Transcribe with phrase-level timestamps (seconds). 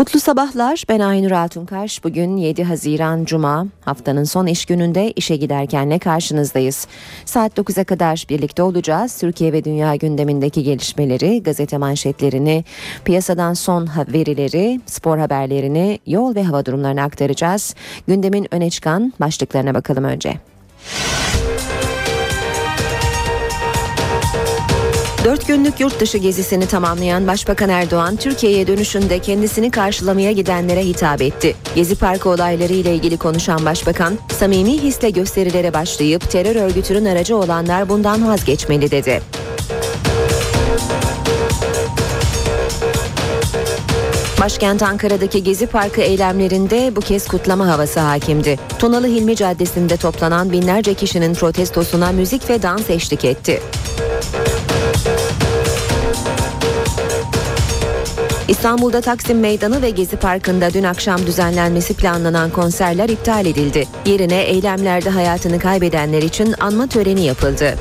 [0.00, 0.84] Mutlu sabahlar.
[0.88, 2.04] Ben Aynur Altunkaş.
[2.04, 3.66] Bugün 7 Haziran Cuma.
[3.80, 6.86] Haftanın son iş gününde işe giderkenle karşınızdayız.
[7.24, 9.18] Saat 9'a kadar birlikte olacağız.
[9.18, 12.64] Türkiye ve dünya gündemindeki gelişmeleri, gazete manşetlerini,
[13.04, 17.74] piyasadan son verileri, spor haberlerini, yol ve hava durumlarını aktaracağız.
[18.06, 20.34] Gündemin öne çıkan başlıklarına bakalım önce.
[25.24, 31.56] Dört günlük yurt dışı gezisini tamamlayan Başbakan Erdoğan, Türkiye'ye dönüşünde kendisini karşılamaya gidenlere hitap etti.
[31.74, 37.88] Gezi Parkı olayları ile ilgili konuşan Başbakan, samimi hisle gösterilere başlayıp terör örgütünün aracı olanlar
[37.88, 39.22] bundan vazgeçmeli dedi.
[44.40, 48.58] Başkent Ankara'daki Gezi Parkı eylemlerinde bu kez kutlama havası hakimdi.
[48.78, 53.60] Tunalı Hilmi Caddesi'nde toplanan binlerce kişinin protestosuna müzik ve dans eşlik etti.
[58.50, 63.88] İstanbul'da Taksim Meydanı ve Gezi Parkı'nda dün akşam düzenlenmesi planlanan konserler iptal edildi.
[64.06, 67.74] Yerine eylemlerde hayatını kaybedenler için anma töreni yapıldı.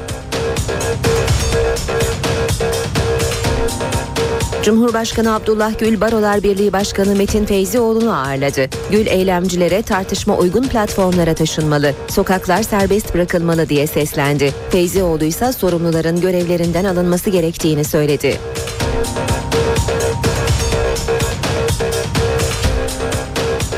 [4.63, 8.67] Cumhurbaşkanı Abdullah Gül Barolar Birliği Başkanı Metin Feyzioğlu'nu ağırladı.
[8.91, 14.53] Gül eylemcilere tartışma uygun platformlara taşınmalı, sokaklar serbest bırakılmalı diye seslendi.
[14.69, 18.37] Feyzioğlu ise sorumluların görevlerinden alınması gerektiğini söyledi.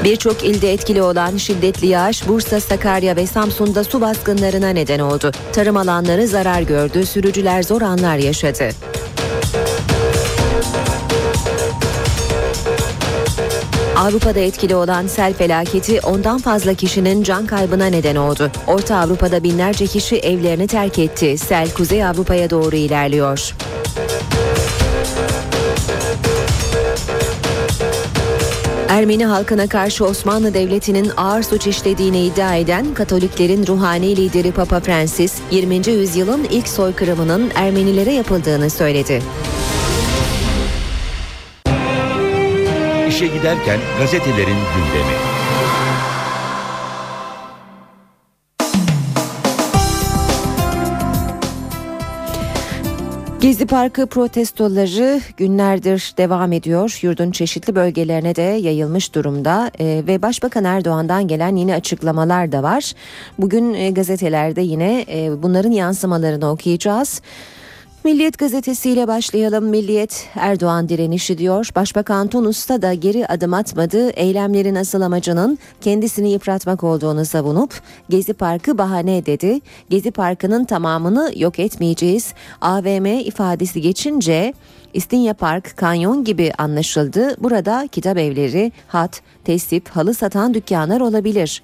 [0.03, 5.31] Birçok ilde etkili olan şiddetli yağış Bursa, Sakarya ve Samsun'da su baskınlarına neden oldu.
[5.53, 8.69] Tarım alanları zarar gördü, sürücüler zor anlar yaşadı.
[13.97, 18.51] Avrupa'da etkili olan sel felaketi ondan fazla kişinin can kaybına neden oldu.
[18.67, 21.37] Orta Avrupa'da binlerce kişi evlerini terk etti.
[21.37, 23.53] Sel Kuzey Avrupa'ya doğru ilerliyor.
[28.91, 35.33] Ermeni halkına karşı Osmanlı Devleti'nin ağır suç işlediğini iddia eden Katoliklerin ruhani lideri Papa Francis,
[35.51, 35.75] 20.
[35.75, 39.21] yüzyılın ilk soykırımının Ermenilere yapıldığını söyledi.
[43.07, 45.30] İşe giderken gazetelerin gündemi.
[53.41, 56.99] Gezi Parkı protestoları günlerdir devam ediyor.
[57.01, 62.93] Yurdun çeşitli bölgelerine de yayılmış durumda ee, ve Başbakan Erdoğan'dan gelen yine açıklamalar da var.
[63.37, 67.21] Bugün e, gazetelerde yine e, bunların yansımalarını okuyacağız.
[68.03, 69.65] Milliyet gazetesiyle başlayalım.
[69.65, 71.69] Milliyet Erdoğan direnişi diyor.
[71.75, 74.09] Başbakan Tunus'ta da geri adım atmadı.
[74.09, 79.59] Eylemlerin asıl amacının kendisini yıpratmak olduğunu savunup Gezi Parkı bahane dedi.
[79.89, 82.33] Gezi Parkı'nın tamamını yok etmeyeceğiz.
[82.61, 84.53] AVM ifadesi geçince
[84.93, 87.43] İstinye Park, kanyon gibi anlaşıldı.
[87.43, 91.63] Burada kitap evleri, hat, tesip, halı satan dükkanlar olabilir.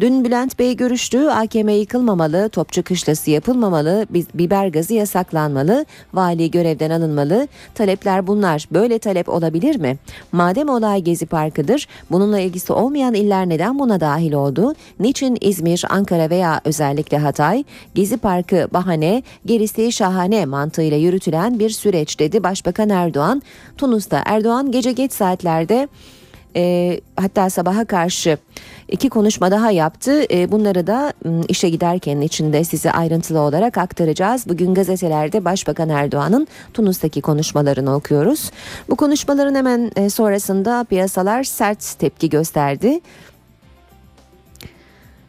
[0.00, 1.18] Dün Bülent Bey görüştü.
[1.18, 7.48] AKM yıkılmamalı, Topçu Kışlası yapılmamalı, biber gazı yasaklanmalı, vali görevden alınmalı.
[7.74, 8.68] Talepler bunlar.
[8.70, 9.98] Böyle talep olabilir mi?
[10.32, 14.74] Madem olay Gezi Parkı'dır, bununla ilgisi olmayan iller neden buna dahil oldu?
[15.00, 17.64] Niçin İzmir, Ankara veya özellikle Hatay?
[17.94, 23.42] Gezi Parkı bahane, gerisi şahane mantığıyla yürütülen bir süreç dedi Başbakan Erdoğan.
[23.78, 25.88] Tunus'ta Erdoğan gece geç saatlerde
[26.56, 28.38] e, hatta sabaha karşı
[28.88, 30.22] iki konuşma daha yaptı.
[30.30, 31.12] E, bunları da
[31.48, 34.48] işe giderken içinde size ayrıntılı olarak aktaracağız.
[34.48, 38.50] Bugün gazetelerde Başbakan Erdoğan'ın Tunus'taki konuşmalarını okuyoruz.
[38.90, 43.00] Bu konuşmaların hemen e, sonrasında piyasalar sert tepki gösterdi.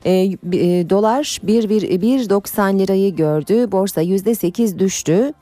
[0.06, 3.72] E, e, dolar 1.90 lirayı gördü.
[3.72, 5.34] Borsa %8 düştü.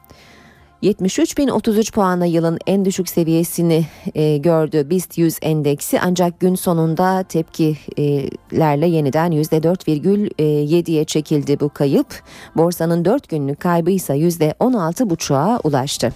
[0.83, 8.87] 73.033 puanla yılın en düşük seviyesini e, gördü BIST 100 endeksi ancak gün sonunda tepkilerle
[8.87, 12.07] yeniden %4,7'ye çekildi bu kayıp.
[12.55, 16.13] Borsanın 4 günlük kaybı ise %16,5'a ulaştı.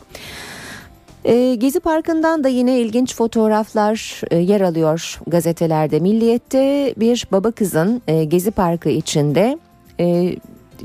[1.25, 5.99] E, Gezi Parkı'ndan da yine ilginç fotoğraflar e, yer alıyor gazetelerde.
[5.99, 9.57] Milliyet'te bir baba kızın e, Gezi Parkı içinde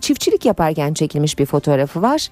[0.01, 2.29] çiftçilik yaparken çekilmiş bir fotoğrafı var.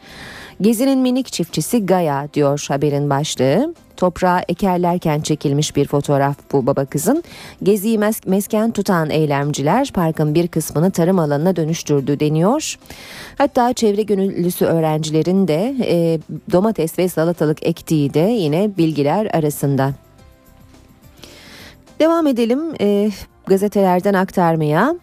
[0.61, 3.75] Gezinin minik çiftçisi Gaya diyor haberin başlığı.
[3.97, 7.23] Toprağı ekerlerken çekilmiş bir fotoğraf bu baba kızın.
[7.63, 12.79] Geziyi mes- mesken tutan eylemciler parkın bir kısmını tarım alanına dönüştürdü deniyor.
[13.39, 16.19] Hatta çevre gönüllüsü öğrencilerin de e,
[16.53, 19.93] domates ve salatalık ektiği de yine bilgiler arasında.
[22.01, 23.11] Devam edelim e,
[23.47, 24.95] gazetelerden aktarmaya.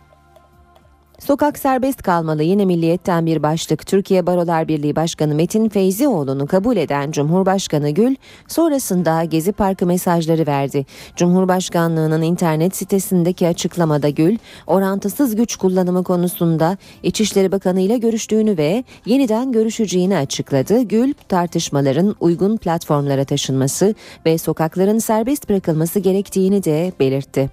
[1.19, 3.87] Sokak serbest kalmalı yine milliyetten bir başlık.
[3.87, 8.15] Türkiye Barolar Birliği Başkanı Metin Feyzioğlu'nu kabul eden Cumhurbaşkanı Gül
[8.47, 10.85] sonrasında Gezi Parkı mesajları verdi.
[11.15, 14.37] Cumhurbaşkanlığının internet sitesindeki açıklamada Gül
[14.67, 20.81] orantısız güç kullanımı konusunda İçişleri Bakanı ile görüştüğünü ve yeniden görüşeceğini açıkladı.
[20.81, 23.95] Gül tartışmaların uygun platformlara taşınması
[24.25, 27.49] ve sokakların serbest bırakılması gerektiğini de belirtti.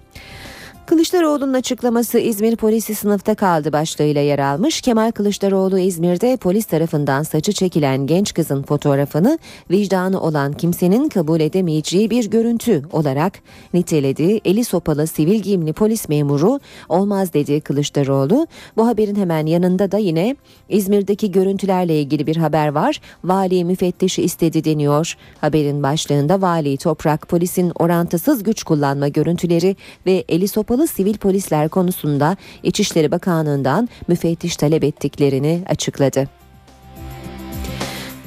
[0.87, 4.81] Kılıçdaroğlu'nun açıklaması İzmir polisi sınıfta kaldı başlığıyla yer almış.
[4.81, 9.39] Kemal Kılıçdaroğlu İzmir'de polis tarafından saçı çekilen genç kızın fotoğrafını
[9.71, 13.33] vicdanı olan kimsenin kabul edemeyeceği bir görüntü olarak
[13.73, 14.41] niteledi.
[14.45, 18.47] Eli sopalı sivil giyimli polis memuru olmaz dedi Kılıçdaroğlu.
[18.77, 20.35] Bu haberin hemen yanında da yine
[20.69, 23.01] İzmir'deki görüntülerle ilgili bir haber var.
[23.23, 25.17] Vali müfettişi istedi deniyor.
[25.41, 29.75] Haberin başlığında vali toprak polisin orantısız güç kullanma görüntüleri
[30.05, 36.27] ve eli sopalı yaralı sivil polisler konusunda İçişleri Bakanlığı'ndan müfettiş talep ettiklerini açıkladı.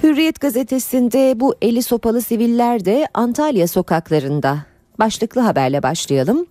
[0.03, 4.59] Hürriyet gazetesinde bu eli sopalı siviller de Antalya sokaklarında.
[4.99, 6.47] Başlıklı haberle başlayalım.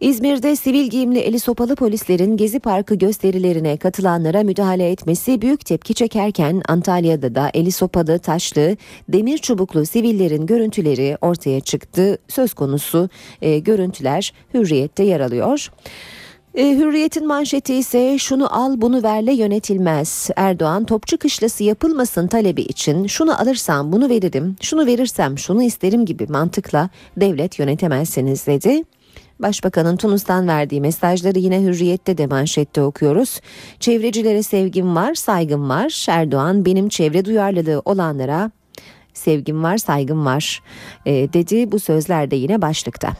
[0.00, 6.62] İzmir'de sivil giyimli eli sopalı polislerin Gezi Parkı gösterilerine katılanlara müdahale etmesi büyük tepki çekerken
[6.68, 8.76] Antalya'da da eli sopalı, taşlı,
[9.08, 12.18] demir çubuklu sivillerin görüntüleri ortaya çıktı.
[12.28, 13.08] Söz konusu
[13.42, 15.70] e, görüntüler Hürriyet'te yer alıyor.
[16.54, 20.30] E, Hürriyet'in manşeti ise şunu al bunu verle yönetilmez.
[20.36, 26.26] Erdoğan topçu kışlası yapılmasın talebi için şunu alırsam bunu veririm, şunu verirsem şunu isterim gibi
[26.26, 28.84] mantıkla devlet yönetemezsiniz dedi.
[29.40, 33.40] Başbakanın Tunus'tan verdiği mesajları yine Hürriyet'te de manşette okuyoruz.
[33.80, 36.06] Çevrecilere sevgim var, saygım var.
[36.08, 38.50] Erdoğan benim çevre duyarlılığı olanlara
[39.14, 40.62] sevgim var, saygım var
[41.06, 41.72] e, dedi.
[41.72, 43.12] Bu sözler de yine başlıkta.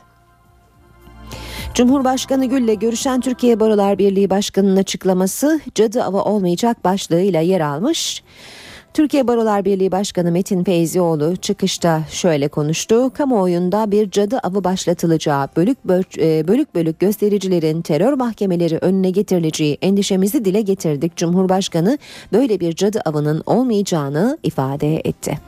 [1.74, 8.22] Cumhurbaşkanı Gül'le görüşen Türkiye Barolar Birliği Başkanı'nın açıklaması cadı ava olmayacak başlığıyla yer almış.
[8.94, 13.10] Türkiye Barolar Birliği Başkanı Metin Feyzioğlu çıkışta şöyle konuştu.
[13.14, 19.78] Kamuoyunda bir cadı avı başlatılacağı, bölük bölük, e, bölük, bölük göstericilerin terör mahkemeleri önüne getirileceği
[19.82, 21.16] endişemizi dile getirdik.
[21.16, 21.98] Cumhurbaşkanı
[22.32, 25.38] böyle bir cadı avının olmayacağını ifade etti.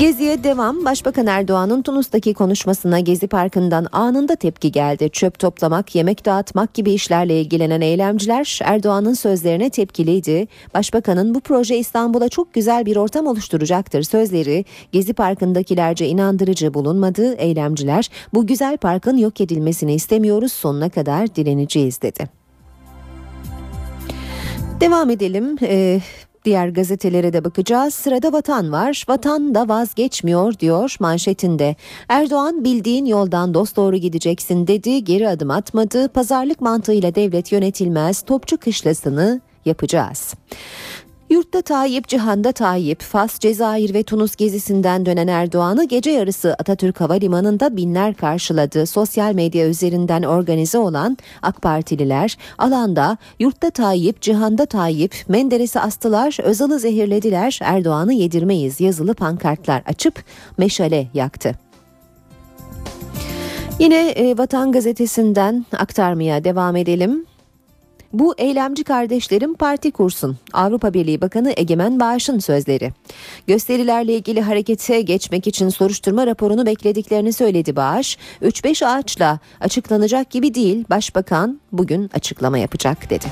[0.00, 0.84] Geziye devam.
[0.84, 5.10] Başbakan Erdoğan'ın Tunus'taki konuşmasına Gezi Parkı'ndan anında tepki geldi.
[5.12, 10.48] Çöp toplamak, yemek dağıtmak gibi işlerle ilgilenen eylemciler Erdoğan'ın sözlerine tepkiliydi.
[10.74, 17.34] Başbakanın bu proje İstanbul'a çok güzel bir ortam oluşturacaktır sözleri Gezi Parkı'ndakilerce inandırıcı bulunmadı.
[17.34, 22.28] Eylemciler bu güzel parkın yok edilmesini istemiyoruz sonuna kadar direneceğiz dedi.
[24.80, 25.56] Devam edelim.
[25.62, 26.00] Ee,
[26.46, 27.94] Diğer gazetelere de bakacağız.
[27.94, 29.04] Sırada vatan var.
[29.08, 31.76] Vatan da vazgeçmiyor diyor manşetinde.
[32.08, 35.04] Erdoğan bildiğin yoldan dost doğru gideceksin dedi.
[35.04, 36.08] Geri adım atmadı.
[36.08, 38.22] Pazarlık mantığıyla devlet yönetilmez.
[38.22, 40.34] Topçu kışlasını yapacağız.
[41.30, 47.76] Yurtta Tayyip, Cihan'da Tayyip, Fas, Cezayir ve Tunus gezisinden dönen Erdoğan'ı gece yarısı Atatürk Havalimanı'nda
[47.76, 48.86] binler karşıladı.
[48.86, 56.78] Sosyal medya üzerinden organize olan AK Partililer alanda Yurtta Tayyip, Cihan'da Tayyip, Menderes'i astılar, Özal'ı
[56.78, 60.24] zehirlediler, Erdoğan'ı yedirmeyiz yazılı pankartlar açıp
[60.58, 61.54] meşale yaktı.
[63.78, 67.26] Yine e, Vatan Gazetesi'nden aktarmaya devam edelim.
[68.18, 70.36] Bu eylemci kardeşlerim parti kursun.
[70.52, 72.92] Avrupa Birliği Bakanı Egemen Bağış'ın sözleri.
[73.46, 78.18] Gösterilerle ilgili harekete geçmek için soruşturma raporunu beklediklerini söyledi Bağış.
[78.42, 80.84] 3-5 ağaçla açıklanacak gibi değil.
[80.90, 83.26] Başbakan bugün açıklama yapacak dedi.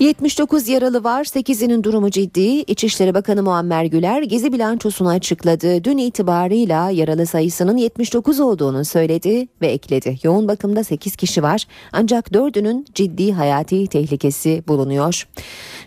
[0.00, 2.40] 79 yaralı var, 8'inin durumu ciddi.
[2.40, 5.84] İçişleri Bakanı Muammer Güler gezi bilançosunu açıkladı.
[5.84, 10.18] Dün itibarıyla yaralı sayısının 79 olduğunu söyledi ve ekledi.
[10.22, 15.28] Yoğun bakımda 8 kişi var ancak 4'ünün ciddi hayati tehlikesi bulunuyor.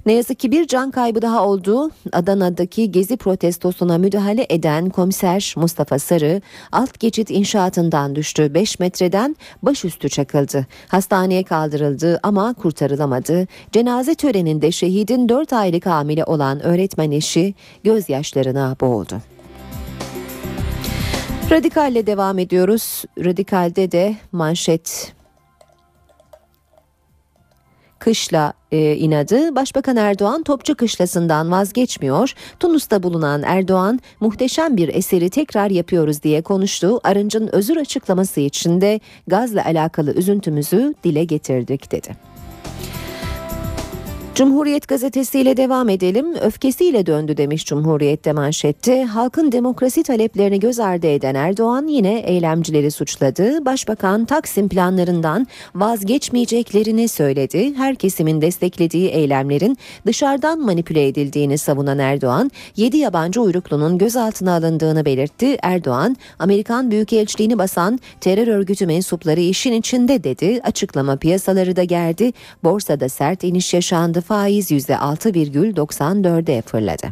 [0.06, 1.92] Ne yazık ki bir can kaybı daha oldu.
[2.14, 8.54] Adana'daki gezi protestosuna müdahale eden komiser Mustafa Sarı alt geçit inşaatından düştü.
[8.54, 10.68] 5 metreden başüstü çakıldı.
[10.88, 13.48] Hastaneye kaldırıldı ama kurtarılamadı.
[13.72, 19.22] Cenaze töreninde şehidin 4 aylık hamile olan öğretmen eşi gözyaşlarına boğuldu.
[21.52, 23.04] Radikalle devam ediyoruz.
[23.26, 25.14] Radikalde de manşet
[28.00, 32.34] kışla e, inadı Başbakan Erdoğan Topçu Kışlası'ndan vazgeçmiyor.
[32.60, 37.00] Tunus'ta bulunan Erdoğan muhteşem bir eseri tekrar yapıyoruz diye konuştu.
[37.04, 42.37] Arınç'ın özür açıklaması için de gazla alakalı üzüntümüzü dile getirdik dedi.
[44.38, 46.36] Cumhuriyet gazetesiyle devam edelim.
[46.36, 49.06] Öfkesiyle döndü demiş Cumhuriyet'te manşette.
[49.06, 53.66] Halkın demokrasi taleplerini göz ardı eden Erdoğan yine eylemcileri suçladı.
[53.66, 57.76] Başbakan Taksim planlarından vazgeçmeyeceklerini söyledi.
[57.76, 65.58] Her kesimin desteklediği eylemlerin dışarıdan manipüle edildiğini savunan Erdoğan, 7 yabancı uyruklunun gözaltına alındığını belirtti.
[65.64, 70.60] Erdoğan, Amerikan Büyükelçiliğini basan terör örgütü mensupları işin içinde dedi.
[70.64, 72.34] Açıklama piyasaları da gerdi.
[72.64, 77.08] Borsada sert iniş yaşandı faiz %6,94'e fırladı.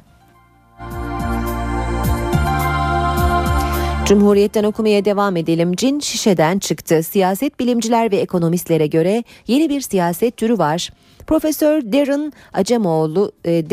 [4.06, 5.76] Cumhuriyet'ten okumaya devam edelim.
[5.76, 7.04] Cin şişeden çıktı.
[7.04, 10.90] Siyaset bilimciler ve ekonomistlere göre yeni bir siyaset türü var.
[11.28, 13.70] Profesör Darren Acemoğlu, e,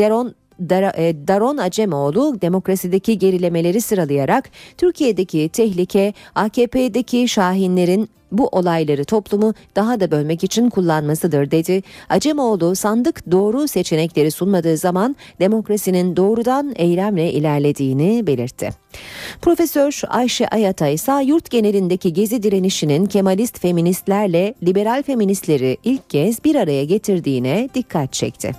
[0.69, 9.99] Deron e, Daron Acemoğlu demokrasideki gerilemeleri sıralayarak Türkiye'deki tehlike AKP'deki şahinlerin bu olayları toplumu daha
[9.99, 11.83] da bölmek için kullanmasıdır dedi.
[12.09, 18.69] Acemoğlu sandık doğru seçenekleri sunmadığı zaman demokrasinin doğrudan eylemle ilerlediğini belirtti.
[19.41, 26.55] Profesör Ayşe Ayata ise yurt genelindeki gezi direnişinin Kemalist feministlerle liberal feministleri ilk kez bir
[26.55, 28.51] araya getirdiğine dikkat çekti.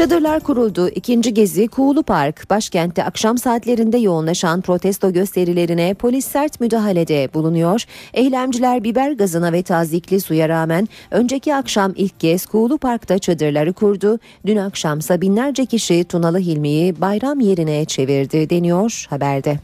[0.00, 0.88] Çadırlar kuruldu.
[0.88, 2.50] İkinci gezi Kuğulu Park.
[2.50, 7.84] Başkentte akşam saatlerinde yoğunlaşan protesto gösterilerine polis sert müdahalede bulunuyor.
[8.14, 14.18] Eylemciler biber gazına ve tazikli suya rağmen önceki akşam ilk kez Kuğulu Park'ta çadırları kurdu.
[14.46, 19.58] Dün akşamsa binlerce kişi Tunalı Hilmi'yi bayram yerine çevirdi deniyor haberde.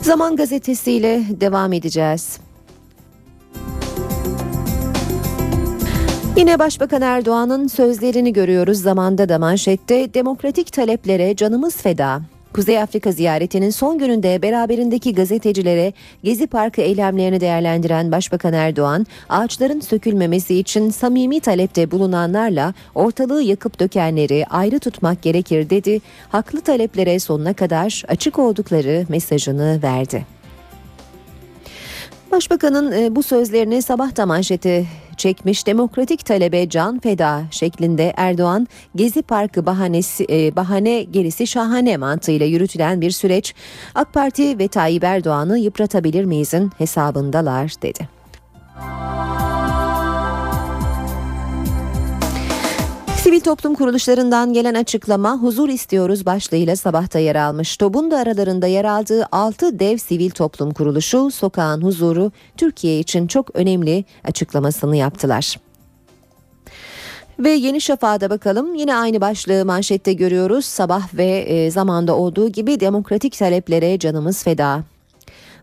[0.00, 2.43] Zaman gazetesiyle devam edeceğiz.
[6.36, 12.20] Yine Başbakan Erdoğan'ın sözlerini görüyoruz zamanda da manşette demokratik taleplere canımız feda.
[12.54, 15.92] Kuzey Afrika ziyaretinin son gününde beraberindeki gazetecilere
[16.24, 24.46] Gezi Parkı eylemlerini değerlendiren Başbakan Erdoğan, ağaçların sökülmemesi için samimi talepte bulunanlarla ortalığı yakıp dökenleri
[24.50, 26.00] ayrı tutmak gerekir dedi.
[26.28, 30.26] Haklı taleplere sonuna kadar açık oldukları mesajını verdi.
[32.32, 39.22] Başbakanın e, bu sözlerini sabah da manşeti çekmiş demokratik talebe can feda şeklinde Erdoğan Gezi
[39.22, 43.54] Parkı bahanesi e, bahane gerisi şahane mantığıyla yürütülen bir süreç
[43.94, 48.08] AK Parti ve Tayyip Erdoğan'ı yıpratabilir miyizin hesabındalar dedi.
[53.24, 57.76] Sivil toplum kuruluşlarından gelen açıklama huzur istiyoruz başlığıyla sabahta yer almış.
[57.76, 63.56] TOB'un da aralarında yer aldığı 6 dev sivil toplum kuruluşu sokağın huzuru Türkiye için çok
[63.56, 65.56] önemli açıklamasını yaptılar.
[67.38, 68.74] Ve Yeni Şafak'a bakalım.
[68.74, 70.64] Yine aynı başlığı manşette görüyoruz.
[70.64, 74.84] Sabah ve e, zamanda olduğu gibi demokratik taleplere canımız feda.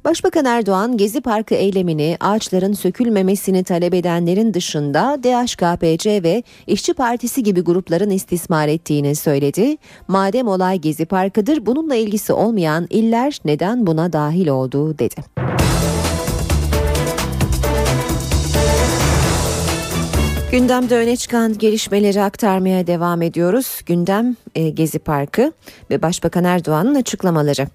[0.05, 7.61] Başbakan Erdoğan Gezi Parkı eylemini ağaçların sökülmemesini talep edenlerin dışında DHKPC ve İşçi Partisi gibi
[7.61, 9.77] grupların istismar ettiğini söyledi.
[10.07, 15.15] Madem olay Gezi Parkı'dır bununla ilgisi olmayan iller neden buna dahil oldu dedi.
[20.51, 23.81] Gündemde öne çıkan gelişmeleri aktarmaya devam ediyoruz.
[23.85, 25.53] Gündem e, Gezi Parkı
[25.89, 27.67] ve Başbakan Erdoğan'ın açıklamaları.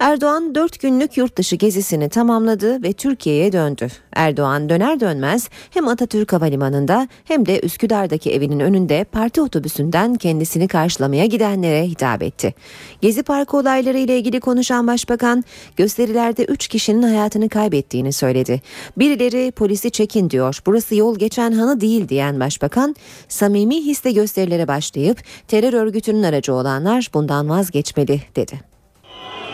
[0.00, 3.88] Erdoğan 4 günlük yurt dışı gezisini tamamladı ve Türkiye'ye döndü.
[4.12, 11.26] Erdoğan döner dönmez hem Atatürk Havalimanı'nda hem de Üsküdar'daki evinin önünde parti otobüsünden kendisini karşılamaya
[11.26, 12.54] gidenlere hitap etti.
[13.00, 15.44] Gezi Parkı olayları ile ilgili konuşan Başbakan
[15.76, 18.62] gösterilerde 3 kişinin hayatını kaybettiğini söyledi.
[18.96, 20.58] Birileri polisi çekin diyor.
[20.66, 22.96] Burası yol geçen hanı değil diyen Başbakan
[23.28, 28.60] samimi hisle gösterilere başlayıp terör örgütünün aracı olanlar bundan vazgeçmeli dedi.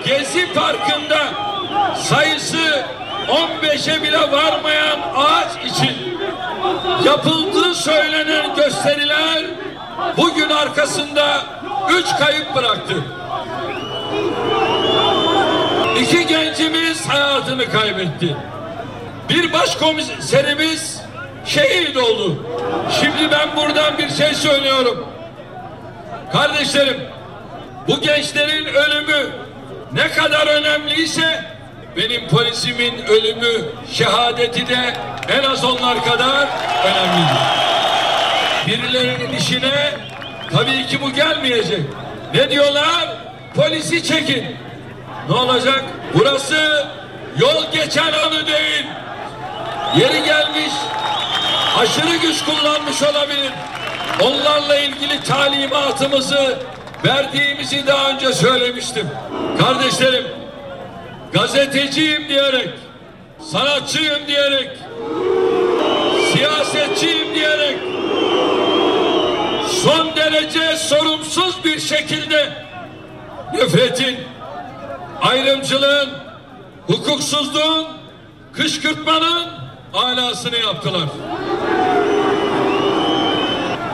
[0.05, 1.19] Gezi Parkı'nda
[1.97, 2.85] sayısı
[3.29, 6.19] 15'e bile varmayan ağaç için
[7.05, 9.45] yapıldığı söylenen gösteriler
[10.17, 11.43] bugün arkasında
[11.91, 12.95] 3 kayıp bıraktı.
[16.01, 18.37] İki gencimiz hayatını kaybetti.
[19.29, 21.01] Bir başkomiserimiz
[21.45, 22.47] şehit oldu.
[23.01, 25.07] Şimdi ben buradan bir şey söylüyorum.
[26.33, 27.01] Kardeşlerim,
[27.89, 29.31] bu gençlerin ölümü
[29.93, 31.45] ne kadar önemliyse
[31.97, 34.95] benim polisimin ölümü, şehadeti de
[35.29, 36.49] en az onlar kadar
[36.85, 37.37] önemlidir.
[38.67, 39.91] Birilerinin işine
[40.53, 41.81] tabii ki bu gelmeyecek.
[42.35, 43.09] Ne diyorlar?
[43.55, 44.57] Polisi çekin.
[45.29, 45.85] Ne olacak?
[46.15, 46.87] Burası
[47.39, 48.87] yol geçen anı değil.
[49.97, 50.73] Yeri gelmiş
[51.79, 53.53] aşırı güç kullanmış olabilir.
[54.21, 56.59] Onlarla ilgili talimatımızı
[57.05, 59.11] verdiğimizi daha önce söylemiştim.
[59.59, 60.27] Kardeşlerim,
[61.33, 62.71] gazeteciyim diyerek,
[63.53, 64.71] sanatçıyım diyerek,
[66.33, 67.79] siyasetçiyim diyerek
[69.85, 72.53] son derece sorumsuz bir şekilde
[73.55, 74.19] nefretin,
[75.23, 76.11] ayrımcılığın,
[76.87, 77.87] hukuksuzluğun,
[78.53, 79.64] kışkırtmanın
[79.95, 81.09] alasını yaptılar.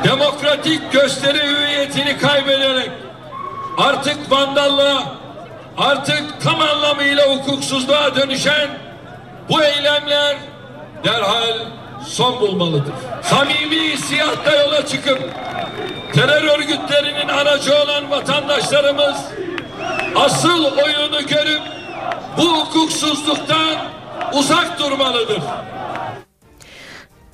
[0.04, 2.90] Demokratik gösteri hüviyetini kaybederek
[3.78, 5.02] artık vandallığa,
[5.78, 8.68] artık tam anlamıyla hukuksuzluğa dönüşen
[9.48, 10.36] bu eylemler
[11.04, 11.58] derhal
[12.06, 12.92] son bulmalıdır.
[13.22, 15.18] Samimi hissiyatla yola çıkıp
[16.14, 19.16] terör örgütlerinin aracı olan vatandaşlarımız
[20.16, 21.62] asıl oyunu görüp
[22.36, 23.74] bu hukuksuzluktan
[24.32, 25.42] uzak durmalıdır.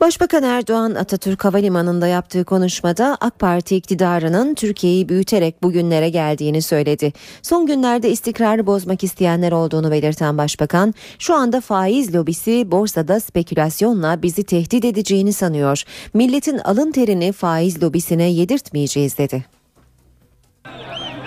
[0.01, 7.13] Başbakan Erdoğan Atatürk Havalimanı'nda yaptığı konuşmada AK Parti iktidarının Türkiye'yi büyüterek bugünlere geldiğini söyledi.
[7.43, 14.45] Son günlerde istikrarı bozmak isteyenler olduğunu belirten başbakan, şu anda faiz lobisi borsada spekülasyonla bizi
[14.45, 15.83] tehdit edeceğini sanıyor.
[16.15, 19.45] Milletin alın terini faiz lobisine yedirtmeyeceğiz dedi.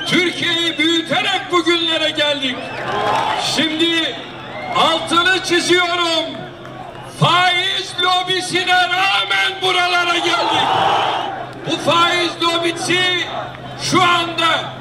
[0.07, 2.55] Türkiye'yi büyüterek bugünlere geldik.
[3.55, 4.15] Şimdi
[4.75, 6.48] altını çiziyorum.
[7.19, 10.67] Faiz lobisine rağmen buralara geldik.
[11.67, 13.27] Bu faiz lobisi
[13.81, 14.73] şu anda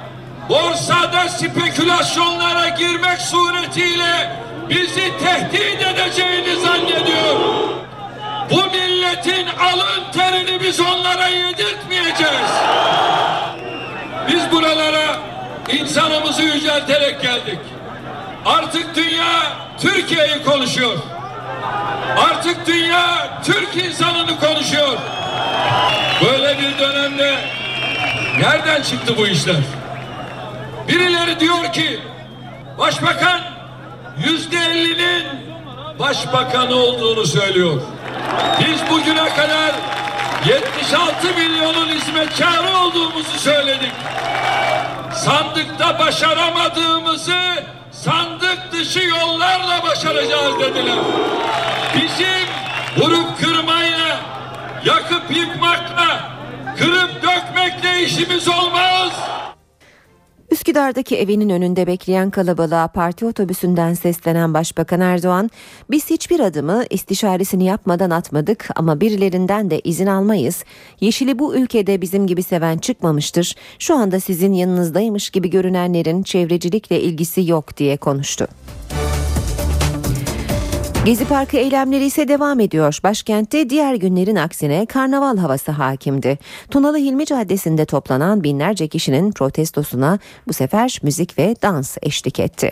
[0.48, 4.32] borsada spekülasyonlara girmek suretiyle
[4.68, 7.40] bizi tehdit edeceğini zannediyor.
[8.50, 12.50] Bu milletin alın terini biz onlara yedirtmeyeceğiz.
[14.28, 15.16] Biz buralara
[15.72, 17.58] insanımızı yücelterek geldik.
[18.46, 19.42] Artık dünya
[19.80, 20.98] Türkiye'yi konuşuyor.
[22.30, 24.98] Artık dünya Türk insanını konuşuyor.
[26.24, 27.38] Böyle bir dönemde
[28.38, 29.56] nereden çıktı bu işler?
[30.88, 32.00] Birileri diyor ki
[32.78, 33.40] başbakan
[34.18, 35.24] yüzde ellinin
[35.98, 37.80] başbakanı olduğunu söylüyor.
[38.60, 39.74] Biz bugüne kadar
[40.46, 43.92] 76 milyonun hizmetkarı olduğumuzu söyledik.
[45.14, 47.64] Sandıkta başaramadığımızı
[48.04, 50.98] sandık dışı yollarla başaracağız dediler.
[51.94, 52.48] Bizim
[52.96, 54.20] vurup kırmayla,
[54.84, 56.30] yakıp yıkmakla,
[56.78, 59.12] kırıp dökmekle işimiz olmaz.
[60.50, 65.50] Üsküdar'daki evinin önünde bekleyen kalabalığa parti otobüsünden seslenen Başbakan Erdoğan,
[65.90, 70.64] biz hiçbir adımı istişaresini yapmadan atmadık ama birilerinden de izin almayız.
[71.00, 73.54] Yeşili bu ülkede bizim gibi seven çıkmamıştır.
[73.78, 78.48] Şu anda sizin yanınızdaymış gibi görünenlerin çevrecilikle ilgisi yok diye konuştu.
[81.08, 82.98] Gezi Parkı eylemleri ise devam ediyor.
[83.04, 86.38] Başkentte diğer günlerin aksine karnaval havası hakimdi.
[86.70, 90.18] Tunalı Hilmi Caddesi'nde toplanan binlerce kişinin protestosuna
[90.48, 92.70] bu sefer müzik ve dans eşlik etti.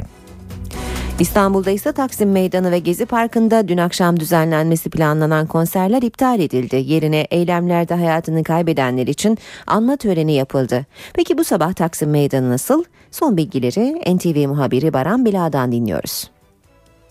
[1.18, 6.76] İstanbul'da ise Taksim Meydanı ve Gezi Parkı'nda dün akşam düzenlenmesi planlanan konserler iptal edildi.
[6.86, 10.86] Yerine eylemlerde hayatını kaybedenler için anma töreni yapıldı.
[11.14, 12.84] Peki bu sabah Taksim Meydanı nasıl?
[13.10, 16.35] Son bilgileri NTV muhabiri Baran Bila'dan dinliyoruz.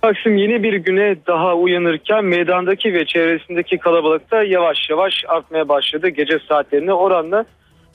[0.06, 6.08] Taksim yeni bir güne daha uyanırken meydandaki ve çevresindeki kalabalık da yavaş yavaş artmaya başladı
[6.08, 7.46] gece saatlerine oranla.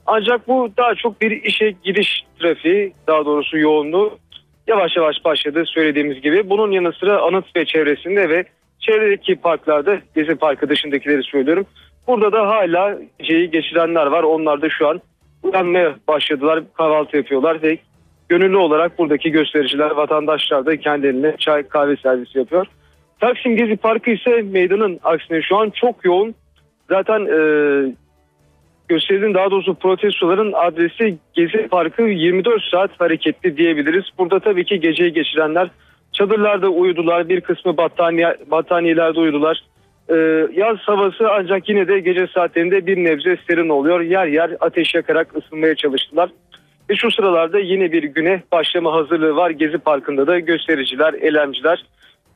[0.06, 4.18] Ancak bu daha çok bir işe giriş trafiği daha doğrusu yoğunluğu
[4.66, 6.50] yavaş yavaş başladı söylediğimiz gibi.
[6.50, 8.44] Bunun yanı sıra anıt ve çevresinde ve
[8.80, 11.66] çevredeki parklarda Gezi Parkı dışındakileri söylüyorum.
[12.06, 14.22] Burada da hala geceyi geçirenler var.
[14.22, 15.00] Onlar da şu an
[15.42, 16.62] uyanmaya başladılar.
[16.74, 17.78] Kahvaltı yapıyorlar ve
[18.30, 22.66] gönüllü olarak buradaki göstericiler, vatandaşlar da kendilerine çay kahve servisi yapıyor.
[23.20, 26.34] Taksim Gezi Parkı ise meydanın aksine şu an çok yoğun.
[26.88, 27.40] Zaten e,
[28.88, 34.04] gösterinin daha doğrusu protestoların adresi Gezi Parkı 24 saat hareketli diyebiliriz.
[34.18, 35.70] Burada tabii ki geceyi geçirenler
[36.12, 37.28] çadırlarda uyudular.
[37.28, 39.64] Bir kısmı battaniye, battaniyelerde uyudular.
[40.08, 40.14] Ee,
[40.56, 44.00] yaz havası ancak yine de gece saatlerinde bir nebze serin oluyor.
[44.00, 46.30] Yer yer ateş yakarak ısınmaya çalıştılar.
[46.90, 49.50] Ve şu sıralarda yine bir güne başlama hazırlığı var.
[49.50, 51.84] Gezi Parkı'nda da göstericiler, eylemciler.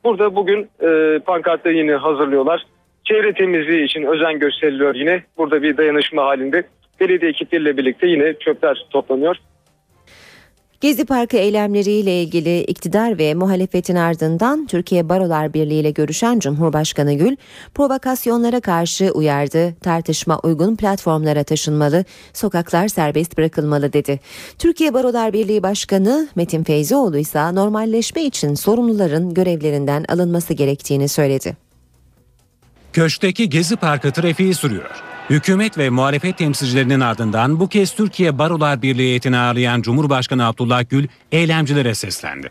[0.05, 2.67] Burada bugün e, pankartları yine hazırlıyorlar.
[3.05, 5.23] Çevre temizliği için özen gösteriliyor yine.
[5.39, 6.63] Burada bir dayanışma halinde.
[7.01, 9.37] Belediye ekipleriyle birlikte yine çöpler toplanıyor.
[10.85, 17.37] Gezi Parkı eylemleriyle ilgili iktidar ve muhalefetin ardından Türkiye Barolar Birliği ile görüşen Cumhurbaşkanı Gül,
[17.75, 24.21] provokasyonlara karşı uyardı, tartışma uygun platformlara taşınmalı, sokaklar serbest bırakılmalı dedi.
[24.59, 31.57] Türkiye Barolar Birliği Başkanı Metin Feyzioğlu ise normalleşme için sorumluların görevlerinden alınması gerektiğini söyledi.
[32.93, 35.14] Köşkteki Gezi Parkı trafiği sürüyor.
[35.31, 41.09] Hükümet ve muhalefet temsilcilerinin ardından bu kez Türkiye Barolar Birliği heyetini ağırlayan Cumhurbaşkanı Abdullah Gül
[41.33, 42.51] eylemcilere seslendi.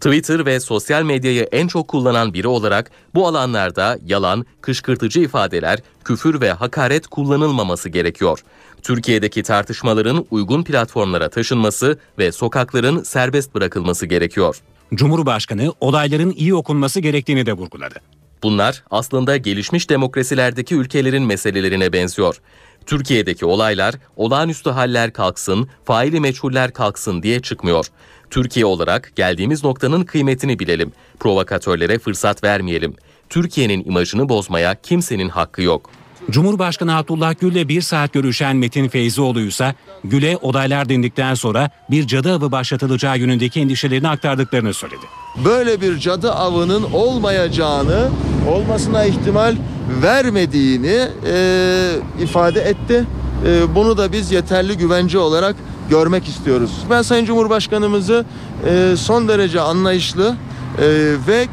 [0.00, 6.40] Twitter ve sosyal medyayı en çok kullanan biri olarak bu alanlarda yalan, kışkırtıcı ifadeler, küfür
[6.40, 8.40] ve hakaret kullanılmaması gerekiyor.
[8.82, 14.60] Türkiye'deki tartışmaların uygun platformlara taşınması ve sokakların serbest bırakılması gerekiyor.
[14.94, 18.00] Cumhurbaşkanı olayların iyi okunması gerektiğini de vurguladı.
[18.42, 22.40] Bunlar aslında gelişmiş demokrasilerdeki ülkelerin meselelerine benziyor.
[22.86, 27.86] Türkiye'deki olaylar olağanüstü haller kalksın, faili meçhuller kalksın diye çıkmıyor.
[28.30, 30.92] Türkiye olarak geldiğimiz noktanın kıymetini bilelim.
[31.20, 32.94] Provokatörlere fırsat vermeyelim.
[33.28, 35.90] Türkiye'nin imajını bozmaya kimsenin hakkı yok.
[36.30, 42.32] Cumhurbaşkanı Abdullah Gül'le bir saat görüşen Metin Feyzioğlu ise Gül'e olaylar dindikten sonra bir cadı
[42.32, 45.06] avı başlatılacağı yönündeki endişelerini aktardıklarını söyledi.
[45.44, 48.08] Böyle bir cadı avının olmayacağını,
[48.48, 49.56] olmasına ihtimal
[50.02, 53.04] vermediğini e, ifade etti.
[53.46, 55.56] E, bunu da biz yeterli güvence olarak
[55.90, 56.70] görmek istiyoruz.
[56.90, 58.24] Ben Sayın Cumhurbaşkanımızı
[58.66, 60.36] e, son derece anlayışlı
[60.78, 60.86] e,
[61.28, 61.46] ve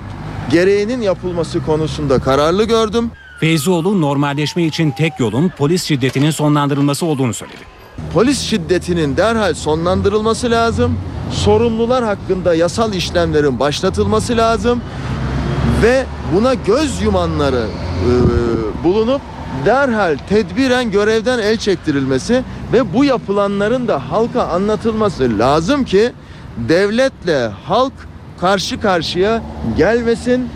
[0.51, 3.12] gereğinin yapılması konusunda kararlı gördüm.
[3.39, 7.58] Feyzioğlu normalleşme için tek yolun polis şiddetinin sonlandırılması olduğunu söyledi.
[8.13, 10.97] Polis şiddetinin derhal sonlandırılması lazım.
[11.32, 14.82] Sorumlular hakkında yasal işlemlerin başlatılması lazım
[15.84, 19.21] ve buna göz yumanları e, bulunup
[19.65, 26.12] derhal tedbiren görevden el çektirilmesi ve bu yapılanların da halka anlatılması lazım ki
[26.58, 27.93] devletle halk
[28.39, 29.43] karşı karşıya
[29.78, 30.50] gelmesin.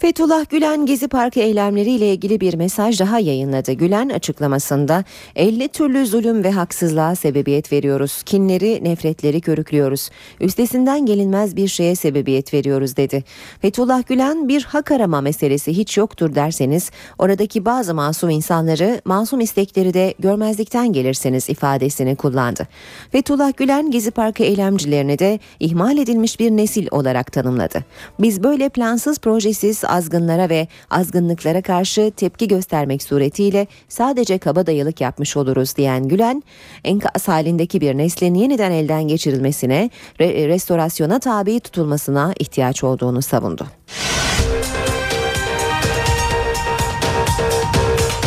[0.00, 3.72] Fethullah Gülen Gezi Parkı eylemleriyle ilgili bir mesaj daha yayınladı.
[3.72, 5.04] Gülen açıklamasında
[5.36, 8.22] 50 türlü zulüm ve haksızlığa sebebiyet veriyoruz.
[8.22, 10.10] Kinleri, nefretleri körüklüyoruz.
[10.40, 13.24] Üstesinden gelinmez bir şeye sebebiyet veriyoruz dedi.
[13.62, 19.94] Fethullah Gülen bir hak arama meselesi hiç yoktur derseniz oradaki bazı masum insanları masum istekleri
[19.94, 22.68] de görmezlikten gelirseniz ifadesini kullandı.
[23.12, 27.84] Fethullah Gülen Gezi Parkı eylemcilerini de ihmal edilmiş bir nesil olarak tanımladı.
[28.18, 35.76] Biz böyle plansız projesiz azgınlara ve azgınlıklara karşı tepki göstermek suretiyle sadece kabadayılık yapmış oluruz
[35.76, 36.42] diyen Gülen,
[36.84, 43.66] enkaz halindeki bir neslin yeniden elden geçirilmesine, re- restorasyona tabi tutulmasına ihtiyaç olduğunu savundu.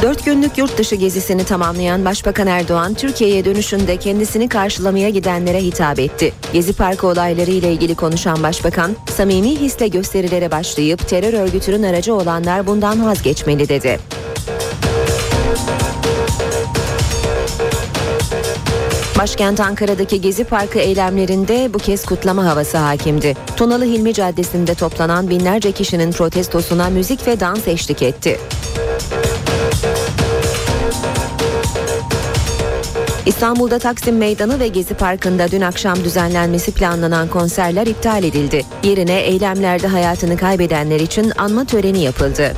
[0.04, 6.34] Dört günlük yurt dışı gezisini tamamlayan Başbakan Erdoğan, Türkiye'ye dönüşünde kendisini karşılamaya gidenlere hitap etti.
[6.54, 12.68] Gezi Parkı olayları ile ilgili konuşan Başbakan, samimi hisle gösterilere başlayıp terör örgütünün aracı olanlar
[12.68, 14.00] bundan vazgeçmeli dedi.
[19.20, 23.38] Başkent Ankara'daki Gezi Parkı eylemlerinde bu kez kutlama havası hakimdi.
[23.58, 28.40] Tunalı Hilmi Caddesi'nde toplanan binlerce kişinin protestosuna müzik ve dans eşlik etti.
[33.44, 38.66] İstanbul'da Taksim Meydanı ve Gezi Parkı'nda dün akşam düzenlenmesi planlanan konserler iptal edildi.
[38.84, 42.54] Yerine eylemlerde hayatını kaybedenler için anma töreni yapıldı.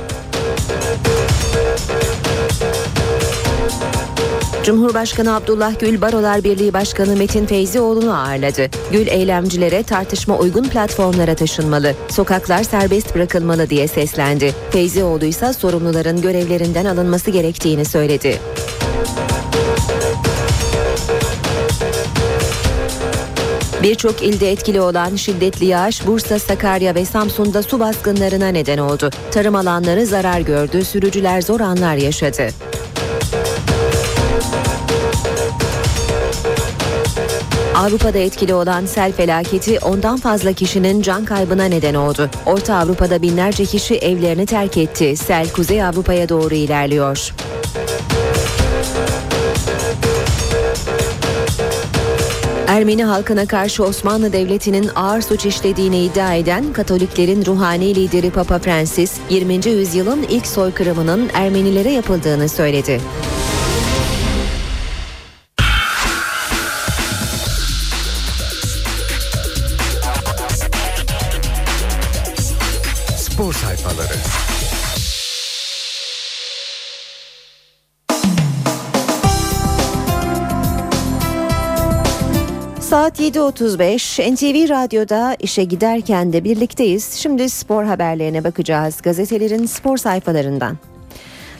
[4.63, 8.69] Cumhurbaşkanı Abdullah Gül Barolar Birliği Başkanı Metin Feyzioğlu'nu ağırladı.
[8.91, 14.53] Gül eylemcilere tartışma uygun platformlara taşınmalı, sokaklar serbest bırakılmalı diye seslendi.
[14.71, 18.39] Feyzioğlu ise sorumluların görevlerinden alınması gerektiğini söyledi.
[23.85, 29.09] Birçok ilde etkili olan şiddetli yağış Bursa, Sakarya ve Samsun'da su baskınlarına neden oldu.
[29.31, 32.47] Tarım alanları zarar gördü, sürücüler zor anlar yaşadı.
[37.75, 42.29] Avrupa'da etkili olan sel felaketi ondan fazla kişinin can kaybına neden oldu.
[42.45, 45.17] Orta Avrupa'da binlerce kişi evlerini terk etti.
[45.17, 47.33] Sel Kuzey Avrupa'ya doğru ilerliyor.
[52.75, 59.13] Ermeni halkına karşı Osmanlı Devleti'nin ağır suç işlediğini iddia eden Katoliklerin ruhani lideri Papa Francis,
[59.29, 59.53] 20.
[59.53, 63.01] yüzyılın ilk soykırımının Ermenilere yapıldığını söyledi.
[83.15, 87.13] Saat 7.35 NTV Radyo'da işe giderken de birlikteyiz.
[87.13, 90.77] Şimdi spor haberlerine bakacağız gazetelerin spor sayfalarından.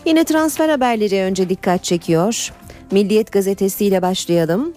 [0.06, 2.54] Yine transfer haberleri önce dikkat çekiyor.
[2.92, 4.74] Milliyet gazetesiyle başlayalım.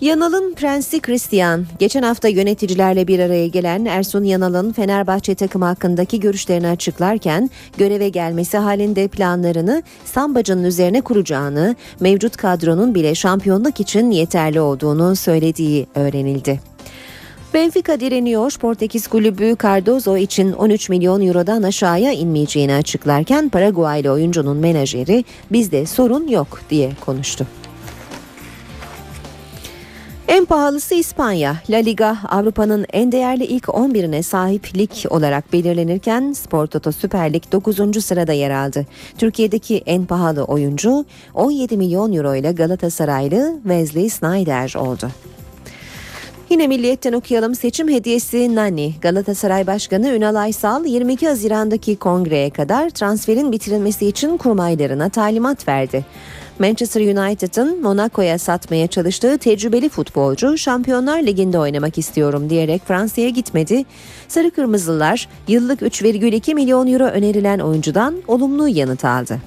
[0.00, 6.68] Yanal'ın prensi Christian, geçen hafta yöneticilerle bir araya gelen Ersun Yanal'ın Fenerbahçe takımı hakkındaki görüşlerini
[6.68, 15.16] açıklarken göreve gelmesi halinde planlarını Sambacı'nın üzerine kuracağını, mevcut kadronun bile şampiyonluk için yeterli olduğunu
[15.16, 16.60] söylediği öğrenildi.
[17.54, 18.52] Benfica direniyor.
[18.60, 26.28] Portekiz kulübü Cardozo için 13 milyon eurodan aşağıya inmeyeceğini açıklarken Paraguaylı oyuncunun menajeri bizde sorun
[26.28, 27.46] yok diye konuştu.
[30.28, 31.56] En pahalısı İspanya.
[31.70, 37.42] La Liga Avrupa'nın en değerli ilk 11'ine sahip lig olarak belirlenirken Spor Toto Süper Lig
[37.52, 38.04] 9.
[38.04, 38.86] sırada yer aldı.
[39.18, 45.10] Türkiye'deki en pahalı oyuncu 17 milyon euro ile Galatasaraylı Wesley Sneijder oldu.
[46.50, 48.94] Yine Milliyet'ten okuyalım seçim hediyesi Nani.
[49.00, 56.04] Galatasaray Başkanı Ünal Aysal 22 Haziran'daki kongreye kadar transferin bitirilmesi için kurmaylarına talimat verdi.
[56.58, 63.84] Manchester United'ın Monaco'ya satmaya çalıştığı tecrübeli futbolcu Şampiyonlar Ligi'nde oynamak istiyorum diyerek Fransa'ya gitmedi.
[64.28, 69.40] Sarı Kırmızılar yıllık 3,2 milyon euro önerilen oyuncudan olumlu yanıt aldı.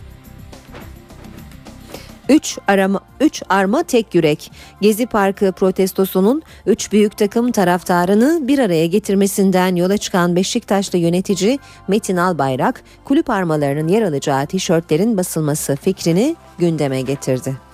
[2.29, 4.51] 3 arama 3 arma tek yürek.
[4.81, 12.17] Gezi Parkı protestosunun 3 büyük takım taraftarını bir araya getirmesinden yola çıkan Beşiktaşlı yönetici Metin
[12.17, 17.68] Albayrak, kulüp armalarının yer alacağı tişörtlerin basılması fikrini gündeme getirdi.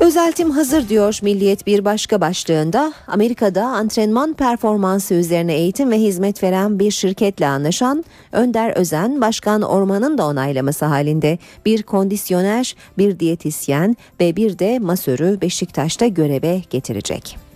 [0.00, 2.92] Özeltim hazır diyor Milliyet bir başka başlığında.
[3.06, 10.18] Amerika'da antrenman performansı üzerine eğitim ve hizmet veren bir şirketle anlaşan Önder Özen, Başkan Orman'ın
[10.18, 17.51] da onaylaması halinde bir kondisyoner, bir diyetisyen ve bir de masörü Beşiktaş'ta göreve getirecek.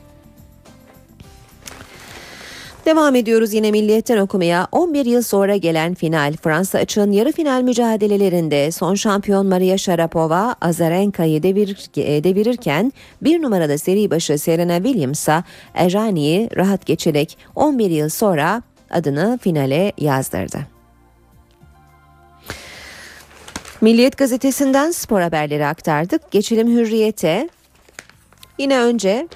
[2.87, 4.69] Devam ediyoruz yine Milliyet'ten okumaya.
[4.73, 11.43] 11 yıl sonra gelen final Fransa açığın yarı final mücadelelerinde son şampiyon Maria Sharapova Azarenka'yı
[11.43, 15.45] devir, e, devirirken bir numarada seri başı Serena Williams'a
[15.75, 20.59] Errani'yi rahat geçerek 11 yıl sonra adını finale yazdırdı.
[23.81, 26.31] Milliyet gazetesinden spor haberleri aktardık.
[26.31, 27.49] Geçelim Hürriyet'e.
[28.59, 29.29] Yine önce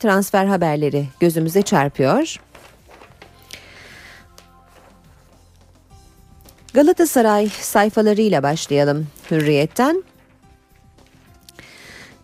[0.00, 2.49] transfer haberleri gözümüze çarpıyor.
[6.74, 10.04] Galatasaray sayfalarıyla başlayalım Hürriyet'ten.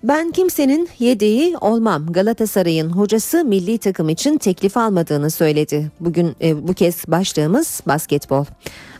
[0.04, 2.12] Ben kimsenin yedeği olmam.
[2.12, 5.90] Galatasaray'ın hocası milli takım için teklif almadığını söyledi.
[6.00, 8.44] Bugün e, bu kez başlığımız basketbol.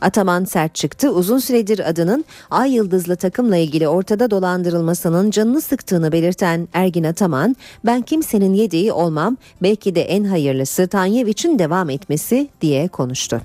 [0.01, 1.11] Ataman sert çıktı.
[1.11, 8.03] Uzun süredir adının Ay Yıldızlı takımla ilgili ortada dolandırılmasının canını sıktığını belirten Ergin Ataman, ben
[8.03, 9.37] kimsenin yedeği olmam.
[9.63, 13.41] Belki de en hayırlısı Tanyevic'in devam etmesi diye konuştu.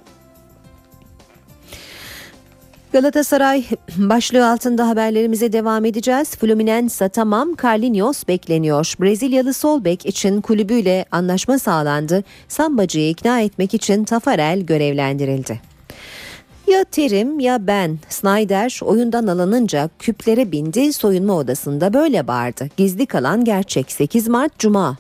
[2.93, 3.65] Galatasaray
[3.97, 6.35] başlığı altında haberlerimize devam edeceğiz.
[6.35, 8.93] Fluminense tamam, Carlinhos bekleniyor.
[8.99, 12.23] Brezilyalı sol bek için kulübüyle anlaşma sağlandı.
[12.47, 15.61] Sambacı'yı ikna etmek için Tafarel görevlendirildi.
[16.67, 17.99] Ya Terim ya ben.
[18.09, 22.69] Snyder oyundan alınınca küplere bindi soyunma odasında böyle bağırdı.
[22.77, 24.97] Gizli kalan gerçek 8 Mart Cuma.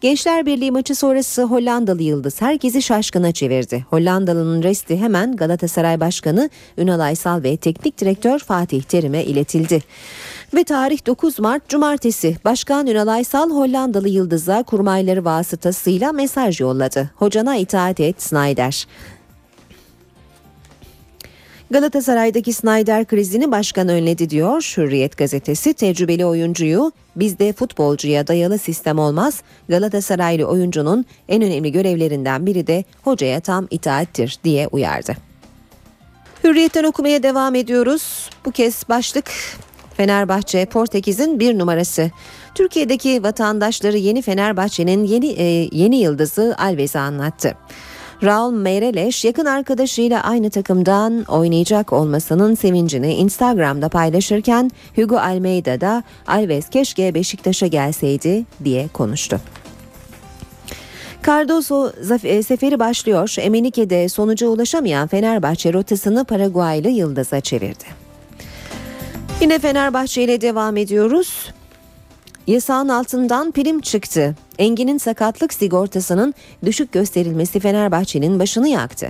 [0.00, 3.86] Gençler Birliği maçı sonrası Hollandalı Yıldız herkesi şaşkına çevirdi.
[3.90, 9.80] Hollandalı'nın resti hemen Galatasaray Başkanı Ünal Aysal ve Teknik Direktör Fatih Terim'e iletildi.
[10.54, 17.10] Ve tarih 9 Mart Cumartesi Başkan Ünal Aysal Hollandalı Yıldız'a kurmayları vasıtasıyla mesaj yolladı.
[17.16, 18.86] Hocana itaat et Snyder.
[21.70, 25.74] Galatasaray'daki Snyder krizini başkan önledi diyor Hürriyet gazetesi.
[25.74, 29.42] Tecrübeli oyuncuyu bizde futbolcuya dayalı sistem olmaz.
[29.68, 35.16] Galatasaraylı oyuncunun en önemli görevlerinden biri de hocaya tam itaattir diye uyardı.
[36.44, 38.30] Hürriyetten okumaya devam ediyoruz.
[38.44, 39.30] Bu kez başlık
[39.96, 42.10] Fenerbahçe Portekiz'in bir numarası.
[42.54, 47.56] Türkiye'deki vatandaşları yeni Fenerbahçe'nin yeni e, yeni yıldızı Alves'i anlattı.
[48.22, 56.68] Raul Meireles yakın arkadaşıyla aynı takımdan oynayacak olmasının sevincini Instagram'da paylaşırken Hugo Almeida da Alves
[56.68, 59.40] keşke Beşiktaş'a gelseydi diye konuştu.
[61.26, 61.92] Cardoso
[62.24, 63.34] e, seferi başlıyor.
[63.38, 67.84] Emenike'de sonuca ulaşamayan Fenerbahçe rotasını Paraguaylı Yıldız'a çevirdi.
[69.40, 71.52] Yine Fenerbahçe ile devam ediyoruz.
[72.46, 74.34] Yasağın altından prim çıktı.
[74.58, 79.08] Engin'in sakatlık sigortasının düşük gösterilmesi Fenerbahçe'nin başını yaktı.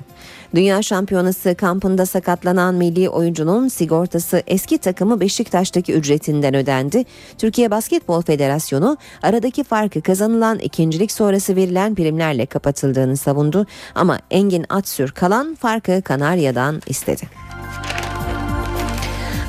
[0.55, 7.05] Dünya Şampiyonası kampında sakatlanan milli oyuncunun sigortası eski takımı Beşiktaş'taki ücretinden ödendi.
[7.39, 15.11] Türkiye Basketbol Federasyonu aradaki farkı kazanılan ikincilik sonrası verilen primlerle kapatıldığını savundu ama Engin Atsür
[15.11, 17.29] kalan farkı Kanarya'dan istedi.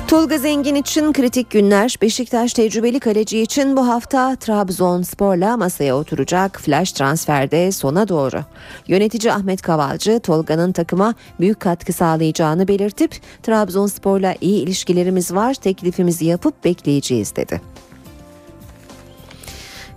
[0.08, 1.96] Tolga Zengin için kritik günler.
[2.02, 8.40] Beşiktaş tecrübeli kaleci için bu hafta Trabzonspor'la masaya oturacak flash transferde sona doğru.
[8.88, 16.64] Yönetici Ahmet Kavalcı Tolga'nın takıma büyük katkı sağlayacağını belirtip Trabzonspor'la iyi ilişkilerimiz var teklifimizi yapıp
[16.64, 17.60] bekleyeceğiz dedi.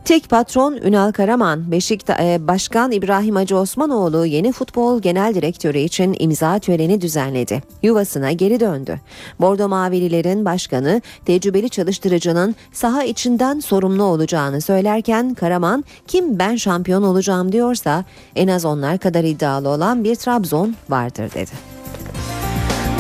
[0.05, 6.15] Tek patron Ünal Karaman, Beşiktaş e, Başkan İbrahim Hacı Osmanoğlu yeni futbol genel direktörü için
[6.19, 7.63] imza töreni düzenledi.
[7.83, 8.99] Yuvasına geri döndü.
[9.39, 17.51] Bordo Mavililerin başkanı tecrübeli çalıştırıcının saha içinden sorumlu olacağını söylerken Karaman kim ben şampiyon olacağım
[17.51, 21.51] diyorsa en az onlar kadar iddialı olan bir Trabzon vardır dedi.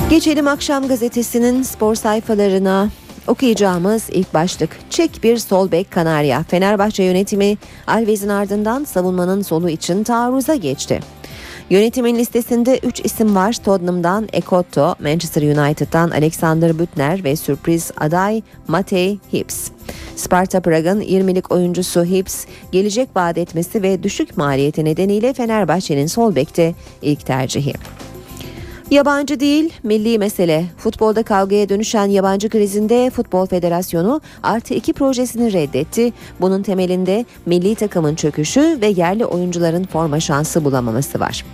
[0.09, 2.89] Geçelim akşam gazetesinin spor sayfalarına.
[3.29, 6.43] Okuyacağımız ilk başlık Çek bir sol bek Kanarya.
[6.43, 10.99] Fenerbahçe yönetimi Alves'in ardından savunmanın solu için taarruza geçti.
[11.69, 13.53] Yönetimin listesinde 3 isim var.
[13.53, 19.69] Tottenham'dan Ekotto, Manchester United'dan Alexander Büttner ve sürpriz aday Matej Hips.
[20.15, 26.75] Sparta Prag'ın 20'lik oyuncusu Hips, gelecek vaat etmesi ve düşük maliyeti nedeniyle Fenerbahçe'nin sol bekte
[27.01, 27.73] ilk tercihi.
[28.91, 30.65] Yabancı değil, milli mesele.
[30.77, 36.13] Futbolda kavgaya dönüşen yabancı krizinde Futbol Federasyonu artı iki projesini reddetti.
[36.41, 41.45] Bunun temelinde milli takımın çöküşü ve yerli oyuncuların forma şansı bulamaması var.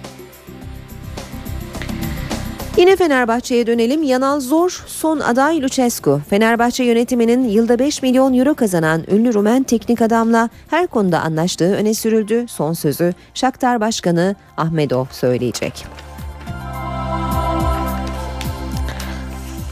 [2.77, 4.03] Yine Fenerbahçe'ye dönelim.
[4.03, 6.21] Yanal zor son aday Lucescu.
[6.29, 11.93] Fenerbahçe yönetiminin yılda 5 milyon euro kazanan ünlü Rumen teknik adamla her konuda anlaştığı öne
[11.93, 12.45] sürüldü.
[12.47, 15.85] Son sözü Shakhtar Başkanı Ahmedov söyleyecek.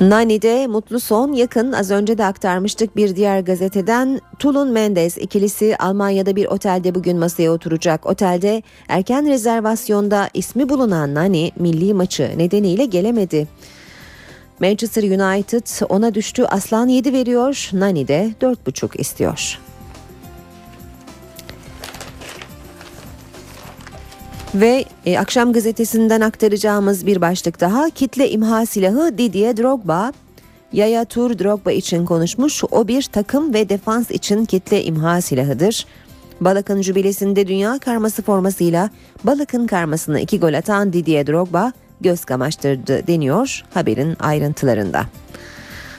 [0.10, 6.36] Nani'de mutlu son yakın az önce de aktarmıştık bir diğer gazeteden Tulun Mendes ikilisi Almanya'da
[6.36, 8.06] bir otelde bugün masaya oturacak.
[8.06, 13.48] Otelde erken rezervasyonda ismi bulunan Nani milli maçı nedeniyle gelemedi.
[14.60, 19.60] Manchester United ona düştü aslan 7 veriyor Nani de 4,5 istiyor.
[24.56, 30.14] Ve e, akşam gazetesinden aktaracağımız bir başlık daha kitle imha silahı Didier Drogba.
[30.74, 32.64] Yaya Tur Drogba için konuşmuş.
[32.72, 35.86] O bir takım ve defans için kitle imha silahıdır.
[36.42, 38.90] Balık'ın jübilesinde dünya karması formasıyla
[39.24, 45.06] Balık'ın karmasına iki gol atan Didier Drogba göz kamaştırdı deniyor haberin ayrıntılarında.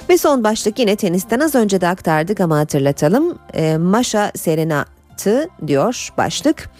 [0.08, 3.38] Ve son başlık yine tenisten az önce de aktardık ama hatırlatalım.
[3.54, 6.70] E, Maşa Serenat'ı diyor başlık.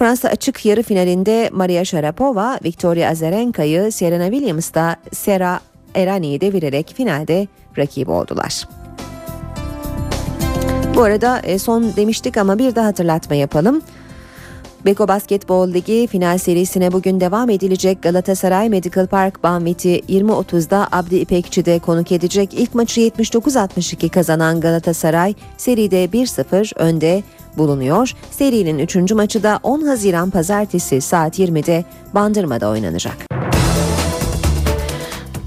[0.00, 5.60] Fransa açık yarı finalinde Maria Sharapova, Victoria Azarenka'yı Serena Williams'da Sera
[5.94, 8.68] Errani'yi devirerek finalde rakip oldular.
[10.94, 13.82] Bu arada e, son demiştik ama bir daha hatırlatma yapalım.
[14.84, 21.78] Beko Basketbol Ligi final serisine bugün devam edilecek Galatasaray Medical Park Banvit'i 20.30'da Abdi İpekçi'de
[21.78, 22.54] konuk edecek.
[22.54, 27.22] İlk maçı 79-62 kazanan Galatasaray seride 1-0 önde
[27.56, 28.12] bulunuyor.
[28.30, 29.12] Serinin 3.
[29.12, 33.29] maçı da 10 Haziran pazartesi saat 20'de Bandırma'da oynanacak.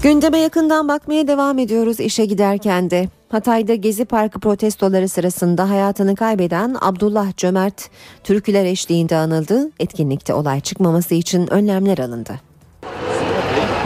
[0.04, 3.08] Gündeme yakından bakmaya devam ediyoruz işe giderken de.
[3.28, 7.90] Hatay'da Gezi Parkı protestoları sırasında hayatını kaybeden Abdullah Cömert
[8.24, 9.70] türküler eşliğinde anıldı.
[9.80, 12.40] Etkinlikte olay çıkmaması için önlemler alındı.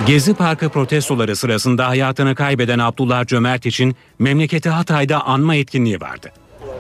[0.07, 6.33] Gezi Parkı protestoları sırasında hayatını kaybeden Abdullah Cömert için memleketi Hatay'da anma etkinliği vardı.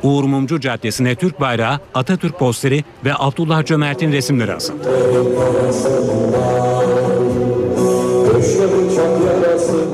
[0.02, 4.88] Uğur Mumcu Caddesi'ne Türk bayrağı, Atatürk posteri ve Abdullah Cömert'in resimleri asıldı.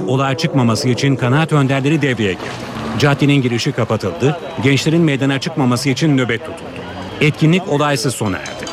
[0.09, 2.45] Olay çıkmaması için kanaat önderleri devreye girdi.
[2.99, 6.69] Caddenin girişi kapatıldı, gençlerin meydana çıkmaması için nöbet tutuldu.
[7.21, 8.65] Etkinlik olaysız sona erdi.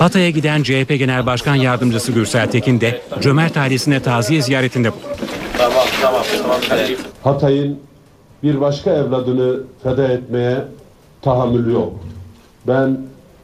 [0.00, 5.32] Hatay'a giden CHP Genel Başkan Yardımcısı Gürsel Tekin de Cömert ailesine taziye ziyaretinde bulundu.
[7.22, 7.78] Hatay'ın
[8.42, 10.64] bir başka evladını feda etmeye
[11.22, 11.92] tahammülü yok.
[12.66, 12.98] Ben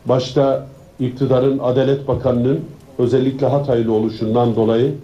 [0.07, 0.67] başta
[1.01, 2.61] iktidarın Adalet Bakanı'nın
[2.99, 4.95] özellikle Hataylı oluşundan dolayı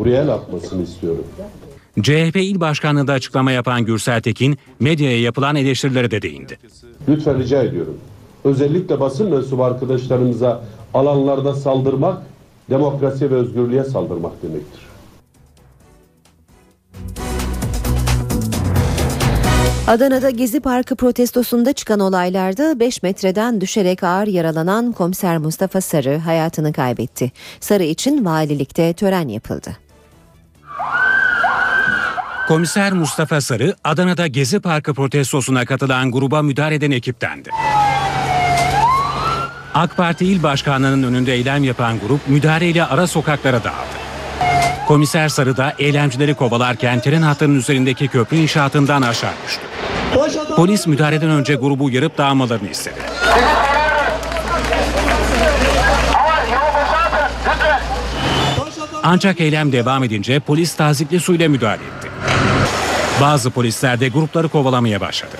[0.00, 1.24] buraya el atmasını istiyorum.
[2.02, 6.58] CHP İl Başkanlığı'nda açıklama yapan Gürsel Tekin, medyaya yapılan eleştirilere de değindi.
[7.08, 7.96] Lütfen rica ediyorum.
[8.44, 12.22] Özellikle basın mensubu arkadaşlarımıza alanlarda saldırmak,
[12.70, 14.90] demokrasiye ve özgürlüğe saldırmak demektir.
[19.86, 26.72] Adana'da Gezi Parkı protestosunda çıkan olaylarda 5 metreden düşerek ağır yaralanan komiser Mustafa Sarı hayatını
[26.72, 27.32] kaybetti.
[27.60, 29.89] Sarı için valilikte tören yapıldı.
[32.50, 37.50] Komiser Mustafa Sarı, Adana'da Gezi Parkı protestosuna katılan gruba müdahale eden ekiptendi.
[39.74, 43.96] AK Parti İl Başkanlığı'nın önünde eylem yapan grup müdahaleyle ara sokaklara dağıldı.
[44.88, 49.62] Komiser Sarı da eylemcileri kovalarken tren hattının üzerindeki köprü inşaatından aşağı düştü.
[50.56, 53.00] Polis müdahaleden önce grubu uyarıp dağılmalarını istedi.
[59.02, 62.09] Ancak eylem devam edince polis tazikli suyla müdahale etti.
[63.20, 65.36] Bazı polisler de grupları kovalamaya başladı.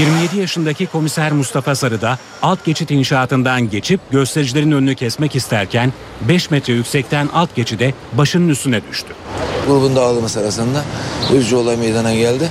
[0.00, 5.92] 27 yaşındaki komiser Mustafa Sarı da alt geçit inşaatından geçip göstericilerin önünü kesmek isterken
[6.28, 9.08] 5 metre yüksekten alt geçide başının üstüne düştü.
[9.66, 10.84] grubun dağılması sırasında
[11.34, 12.48] üzücü olay meydana geldi.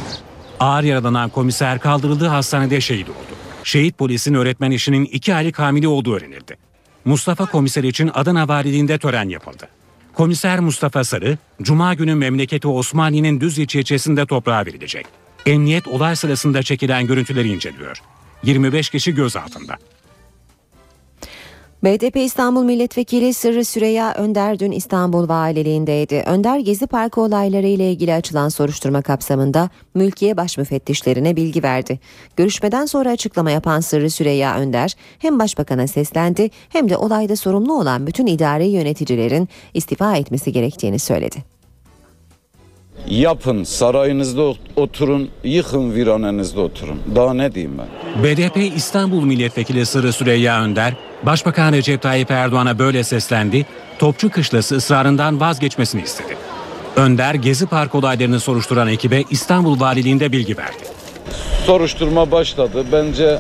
[0.60, 3.16] Ağır yaralanan komiser kaldırıldığı hastanede şehit oldu.
[3.64, 6.58] Şehit polisin öğretmen eşinin 2 aylık hamile olduğu öğrenildi.
[7.06, 9.68] Mustafa komiser için Adana Valiliğinde tören yapıldı.
[10.14, 15.06] Komiser Mustafa Sarı, Cuma günü memleketi Osmaniye'nin Düzce ilçesinde toprağa verilecek.
[15.46, 18.02] Emniyet olay sırasında çekilen görüntüleri inceliyor.
[18.44, 19.78] 25 kişi gözaltında.
[21.84, 26.24] BDP İstanbul Milletvekili Sırrı Süreyya Önder dün İstanbul Valiliğindeydi.
[26.26, 32.00] Önder Gezi Parkı olayları ile ilgili açılan soruşturma kapsamında mülkiye baş müfettişlerine bilgi verdi.
[32.38, 38.08] Görüşmeden sonra açıklama yapan Sırrı Süreyya Önder hem başbakana seslendi hem de olayda sorumlu olan
[38.08, 41.38] bütün idari yöneticilerin istifa etmesi gerektiğini söyledi.
[43.08, 47.00] Yapın sarayınızda ot- oturun, yıkın viranenizde oturun.
[47.16, 48.24] Daha ne diyeyim ben?
[48.24, 53.66] BDP İstanbul Milletvekili Sırrı Süreyya Önder, Başbakan Recep Tayyip Erdoğan'a böyle seslendi,
[54.00, 56.38] Topçu Kışlası ısrarından vazgeçmesini istedi.
[56.96, 60.84] Önder, Gezi Park olaylarını soruşturan ekibe İstanbul Valiliğinde bilgi verdi.
[61.66, 62.86] Soruşturma başladı.
[62.92, 63.40] Bence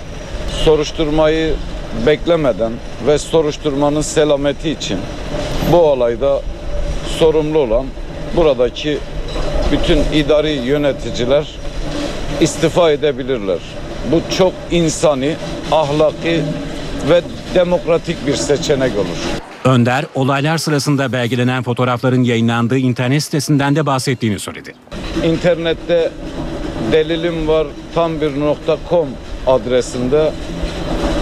[0.63, 1.53] soruşturmayı
[2.05, 2.71] beklemeden
[3.07, 4.99] ve soruşturmanın selameti için
[5.71, 6.41] bu olayda
[7.19, 7.85] sorumlu olan
[8.35, 8.97] buradaki
[9.71, 11.47] bütün idari yöneticiler
[12.41, 13.59] istifa edebilirler.
[14.11, 15.35] Bu çok insani,
[15.71, 16.41] ahlaki
[17.09, 17.21] ve
[17.55, 19.41] demokratik bir seçenek olur.
[19.65, 24.73] Önder, olaylar sırasında belgelenen fotoğrafların yayınlandığı internet sitesinden de bahsettiğini söyledi.
[25.25, 26.11] İnternette
[26.91, 29.07] delilim var tam bir nokta com
[29.47, 30.31] adresinde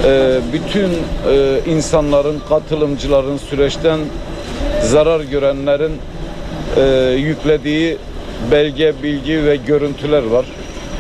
[0.06, 0.90] e, bütün
[1.32, 4.00] e, insanların, katılımcıların, süreçten
[4.84, 5.92] zarar görenlerin
[6.78, 7.98] e, yüklediği
[8.52, 10.46] belge, bilgi ve görüntüler var.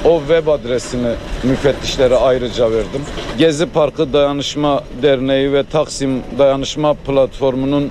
[0.06, 1.12] O web adresini
[1.43, 3.02] müfettişlere ayrıca verdim.
[3.38, 7.84] Gezi Parkı Dayanışma Derneği ve Taksim Dayanışma Platformu'nun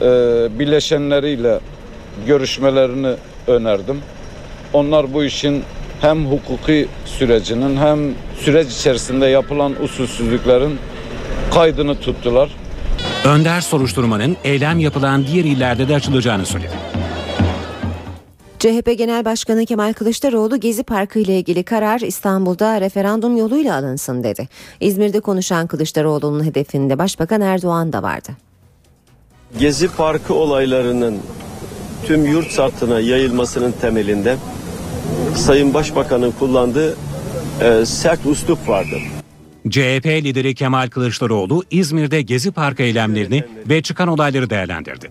[0.00, 0.04] e,
[0.58, 1.60] bileşenleriyle
[2.26, 3.14] görüşmelerini
[3.46, 4.00] önerdim.
[4.72, 5.62] Onlar bu işin
[6.00, 7.98] hem hukuki sürecinin hem
[8.40, 10.78] süreç içerisinde yapılan usulsüzlüklerin
[11.54, 12.50] kaydını tuttular.
[13.24, 16.72] Önder soruşturmanın eylem yapılan diğer illerde de açılacağını söyledi.
[18.64, 24.48] CHP Genel Başkanı Kemal Kılıçdaroğlu Gezi Parkı ile ilgili karar İstanbul'da referandum yoluyla alınsın dedi.
[24.80, 28.30] İzmir'de konuşan Kılıçdaroğlu'nun hedefinde Başbakan Erdoğan da vardı.
[29.58, 31.18] Gezi Parkı olaylarının
[32.06, 34.36] tüm yurt sattına yayılmasının temelinde
[35.36, 36.96] Sayın Başbakan'ın kullandığı
[37.60, 38.96] e, sert uslup vardı.
[39.70, 45.10] CHP lideri Kemal Kılıçdaroğlu İzmir'de Gezi Parkı eylemlerini ve çıkan olayları değerlendirdi.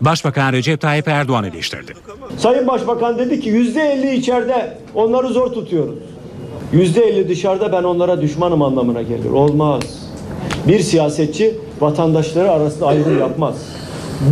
[0.00, 1.92] Başbakan Recep Tayyip Erdoğan eleştirdi.
[2.38, 5.98] Sayın Başbakan dedi ki yüzde elli içeride onları zor tutuyoruz.
[6.72, 9.30] Yüzde elli dışarıda ben onlara düşmanım anlamına gelir.
[9.30, 9.82] Olmaz.
[10.68, 13.56] Bir siyasetçi vatandaşları arasında ayrım yapmaz.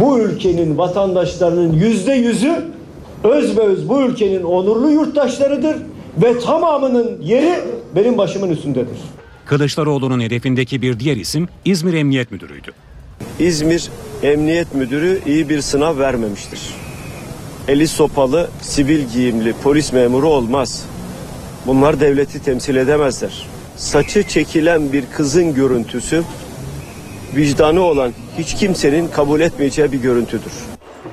[0.01, 2.65] Bu ülkenin vatandaşlarının yüzde yüzü
[3.25, 5.77] özbeöz bu ülkenin onurlu yurttaşlarıdır
[6.23, 7.55] ve tamamının yeri
[7.97, 8.97] benim başımın üstündedir.
[9.51, 12.73] Kılıçdaroğlu'nun hedefindeki bir diğer isim İzmir Emniyet Müdürü'ydü.
[13.39, 13.89] İzmir
[14.23, 16.61] Emniyet Müdürü iyi bir sınav vermemiştir.
[17.69, 20.85] Eli sopalı, sivil giyimli polis memuru olmaz.
[21.67, 23.47] Bunlar devleti temsil edemezler.
[23.77, 26.23] Saçı çekilen bir kızın görüntüsü
[27.37, 30.53] vicdanı olan hiç kimsenin kabul etmeyeceği bir görüntüdür.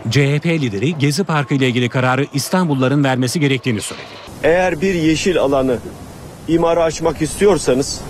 [0.09, 4.05] CHP lideri Gezi Parkı ile ilgili kararı İstanbulluların vermesi gerektiğini söyledi.
[4.43, 5.77] Eğer bir yeşil alanı
[6.47, 8.01] imara açmak istiyorsanız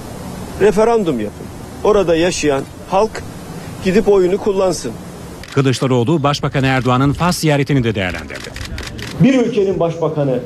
[0.61, 1.45] referandum yapın.
[1.83, 3.23] Orada yaşayan halk
[3.83, 4.91] gidip oyunu kullansın.
[5.53, 8.49] Kılıçdaroğlu Başbakan Erdoğan'ın Fas ziyaretini de değerlendirdi.
[9.19, 10.39] Bir ülkenin başbakanı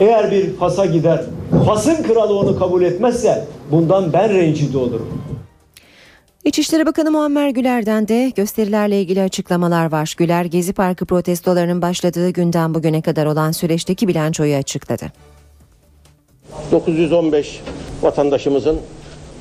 [0.00, 1.24] eğer bir Fas'a gider,
[1.66, 5.22] Fas'ın kralı onu kabul etmezse bundan ben rencide olurum.
[6.44, 10.14] İçişleri Bakanı Muammer Güler'den de gösterilerle ilgili açıklamalar var.
[10.18, 15.12] Güler Gezi Parkı protestolarının başladığı günden bugüne kadar olan süreçteki bilançoyu açıkladı.
[16.72, 17.60] 915
[18.02, 18.80] vatandaşımızın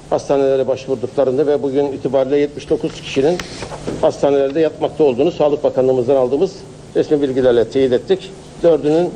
[0.09, 3.37] hastanelere başvurduklarını ve bugün itibariyle 79 kişinin
[4.01, 6.51] hastanelerde yatmakta olduğunu Sağlık Bakanlığımızdan aldığımız
[6.95, 8.31] resmi bilgilerle teyit ettik.
[8.63, 9.09] Dördünün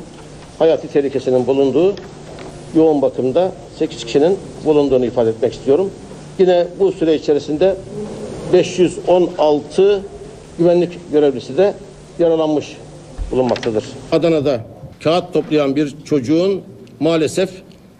[0.58, 1.94] hayati tehlikesinin bulunduğu
[2.74, 5.90] yoğun bakımda 8 kişinin bulunduğunu ifade etmek istiyorum.
[6.38, 7.76] Yine bu süre içerisinde
[8.52, 10.02] 516
[10.58, 11.74] güvenlik görevlisi de
[12.18, 12.76] yaralanmış
[13.30, 13.84] bulunmaktadır.
[14.12, 14.60] Adana'da
[15.04, 16.60] kağıt toplayan bir çocuğun
[17.00, 17.50] maalesef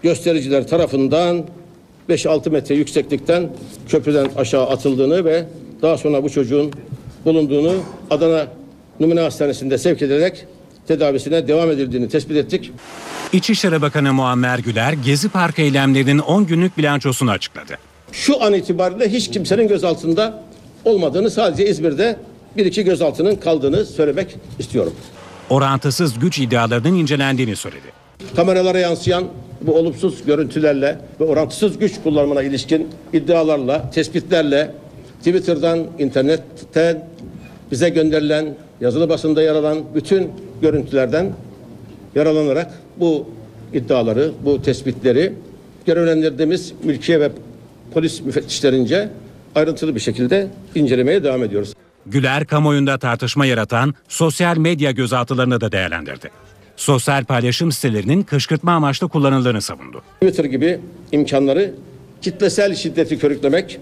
[0.02, 1.44] göstericiler tarafından
[2.12, 3.48] 5-6 metre yükseklikten
[3.88, 5.44] köprüden aşağı atıldığını ve
[5.82, 6.72] daha sonra bu çocuğun
[7.24, 7.74] bulunduğunu
[8.10, 8.46] Adana
[9.00, 10.46] Numune Hastanesi'nde sevk edilerek
[10.88, 12.72] tedavisine devam edildiğini tespit ettik.
[13.32, 17.78] İçişleri Bakanı Muammer Güler Gezi Parkı eylemlerinin 10 günlük bilançosunu açıkladı.
[18.12, 20.42] Şu an itibariyle hiç kimsenin gözaltında
[20.84, 22.16] olmadığını sadece İzmir'de
[22.56, 24.92] bir iki gözaltının kaldığını söylemek istiyorum.
[25.50, 27.86] Orantısız güç iddialarının incelendiğini söyledi.
[28.36, 29.24] Kameralara yansıyan
[29.66, 34.70] bu olumsuz görüntülerle ve orantısız güç kullanımına ilişkin iddialarla, tespitlerle
[35.18, 37.08] Twitter'dan, internetten
[37.70, 40.30] bize gönderilen, yazılı basında yer alan bütün
[40.62, 41.32] görüntülerden
[42.14, 43.28] yaralanarak bu
[43.72, 45.32] iddiaları, bu tespitleri
[45.86, 47.30] görevlendirdiğimiz mülkiye ve
[47.94, 49.08] polis müfettişlerince
[49.54, 51.74] ayrıntılı bir şekilde incelemeye devam ediyoruz.
[52.06, 56.30] Güler kamuoyunda tartışma yaratan sosyal medya gözaltılarını da değerlendirdi.
[56.76, 60.02] Sosyal paylaşım sitelerinin kışkırtma amaçlı kullanıldığını savundu.
[60.20, 60.80] Twitter gibi
[61.12, 61.74] imkanları
[62.22, 63.80] kitlesel şiddeti körüklemek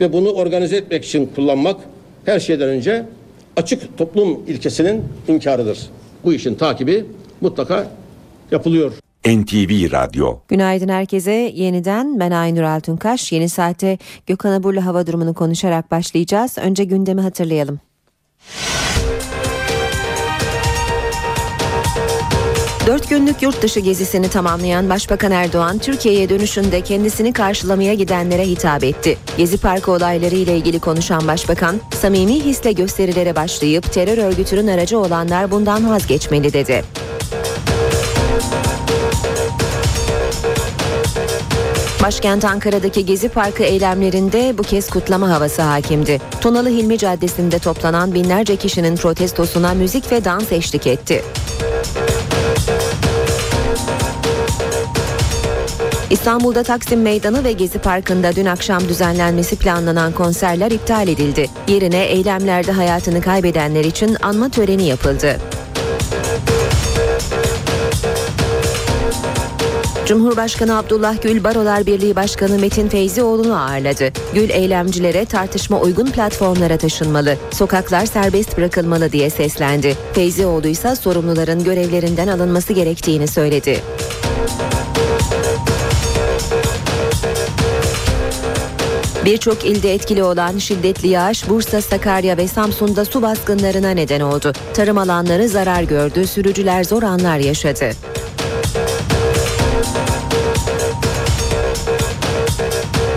[0.00, 1.80] ve bunu organize etmek için kullanmak
[2.24, 3.06] her şeyden önce
[3.56, 5.78] açık toplum ilkesinin inkarıdır.
[6.24, 7.06] Bu işin takibi
[7.40, 7.90] mutlaka
[8.50, 8.92] yapılıyor.
[9.26, 11.32] NTV Radyo Günaydın herkese.
[11.32, 13.32] Yeniden ben Aynur Altunkaş.
[13.32, 16.58] Yeni saate Gökhan Abur'la hava durumunu konuşarak başlayacağız.
[16.58, 17.80] Önce gündemi hatırlayalım.
[22.88, 29.18] Dört günlük yurt dışı gezisini tamamlayan Başbakan Erdoğan, Türkiye'ye dönüşünde kendisini karşılamaya gidenlere hitap etti.
[29.36, 35.50] Gezi Parkı olayları ile ilgili konuşan Başbakan, samimi hisle gösterilere başlayıp terör örgütünün aracı olanlar
[35.50, 36.84] bundan vazgeçmeli dedi.
[42.02, 46.20] Başkent Ankara'daki Gezi Parkı eylemlerinde bu kez kutlama havası hakimdi.
[46.40, 51.22] Tunalı Hilmi Caddesi'nde toplanan binlerce kişinin protestosuna müzik ve dans eşlik etti.
[56.10, 61.46] İstanbul'da Taksim Meydanı ve Gezi Parkı'nda dün akşam düzenlenmesi planlanan konserler iptal edildi.
[61.68, 65.36] Yerine eylemlerde hayatını kaybedenler için anma töreni yapıldı.
[70.06, 74.12] Cumhurbaşkanı Abdullah Gül Barolar Birliği Başkanı Metin Feyzioğlu'nu ağırladı.
[74.34, 79.96] Gül eylemcilere tartışma uygun platformlara taşınmalı, sokaklar serbest bırakılmalı diye seslendi.
[80.12, 83.80] Feyzioğlu ise sorumluların görevlerinden alınması gerektiğini söyledi.
[89.24, 94.52] Birçok ilde etkili olan şiddetli yağış Bursa, Sakarya ve Samsun'da su baskınlarına neden oldu.
[94.74, 97.90] Tarım alanları zarar gördü, sürücüler zor anlar yaşadı.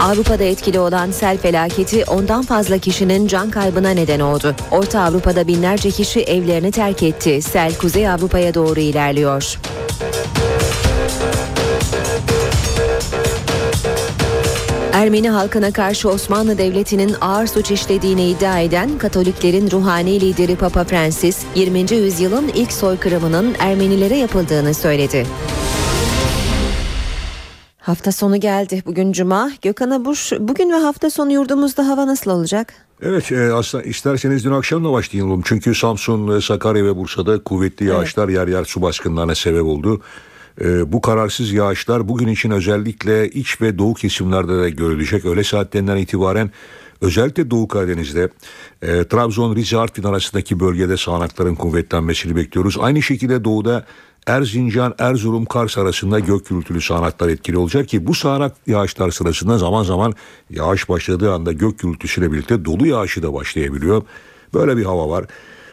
[0.02, 4.56] Avrupa'da etkili olan sel felaketi ondan fazla kişinin can kaybına neden oldu.
[4.72, 7.42] Orta Avrupa'da binlerce kişi evlerini terk etti.
[7.42, 9.58] Sel Kuzey Avrupa'ya doğru ilerliyor.
[14.94, 21.38] Ermeni halkına karşı Osmanlı Devleti'nin ağır suç işlediğini iddia eden Katoliklerin ruhani lideri Papa Francis,
[21.56, 21.80] 20.
[21.80, 25.26] yüzyılın ilk soykırımının Ermenilere yapıldığını söyledi.
[27.80, 28.84] Hafta sonu geldi.
[28.86, 29.52] Bugün Cuma.
[29.62, 32.74] Gökhan Abur, bugün ve hafta sonu yurdumuzda hava nasıl olacak?
[33.02, 35.42] Evet e, aslında isterseniz dün akşamla başlayalım.
[35.46, 38.36] Çünkü Samsun, Sakarya ve Bursa'da kuvvetli yağışlar evet.
[38.36, 40.02] yer yer su baskınlarına sebep oldu.
[40.62, 45.26] E, bu kararsız yağışlar bugün için özellikle iç ve doğu kesimlerde de görülecek.
[45.26, 46.52] Öğle saatlerinden itibaren
[47.02, 48.30] özellikle Doğu Karadeniz'de
[48.82, 52.78] e, Trabzon, Rize, Artvin arasındaki bölgede sağanakların kuvvetlenmesini bekliyoruz.
[52.80, 53.86] Aynı şekilde doğuda
[54.28, 59.84] Erzincan, Erzurum, Kars arasında gök gürültülü sağanaklar etkili olacak ki bu sağanak yağışlar sırasında zaman
[59.84, 60.14] zaman
[60.50, 64.04] yağış başladığı anda gök gürültüsüyle birlikte dolu yağışı da başlayabiliyor.
[64.54, 65.26] Böyle bir hava var.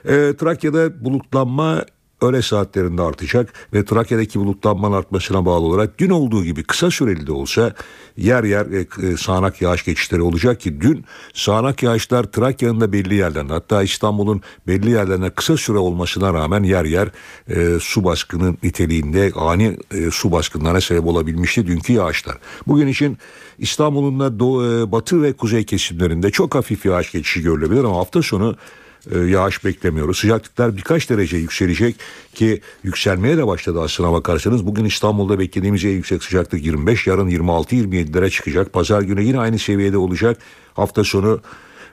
[0.05, 1.85] E, Trakya'da bulutlanma
[2.23, 7.33] öğle saatlerinde artacak ve Trakya'daki bulutlanmanın artmasına bağlı olarak dün olduğu gibi kısa süreli de
[7.33, 7.75] olsa
[8.17, 11.05] yer yer e, sağanak yağış geçişleri olacak ki dün
[11.35, 16.85] sağanak yağışlar Trakya'nın da belli yerlerinde hatta İstanbul'un belli yerlerine kısa süre olmasına rağmen yer
[16.85, 17.09] yer
[17.49, 22.37] e, su baskının niteliğinde ani e, su baskınlarına sebep olabilmişti dünkü yağışlar.
[22.67, 23.19] Bugün için
[23.59, 28.23] İstanbul'un da doğu, e, batı ve kuzey kesimlerinde çok hafif yağış geçişi görülebilir ama hafta
[28.23, 28.88] sonu e,
[29.27, 30.19] yağış beklemiyoruz.
[30.19, 31.97] Sıcaklıklar birkaç derece yükselecek
[32.35, 34.67] ki yükselmeye de başladı aslına bakarsanız.
[34.67, 38.73] Bugün İstanbul'da beklediğimiz en yüksek sıcaklık 25, yarın 26-27'lere çıkacak.
[38.73, 40.39] Pazar günü yine aynı seviyede olacak.
[40.75, 41.41] Hafta sonu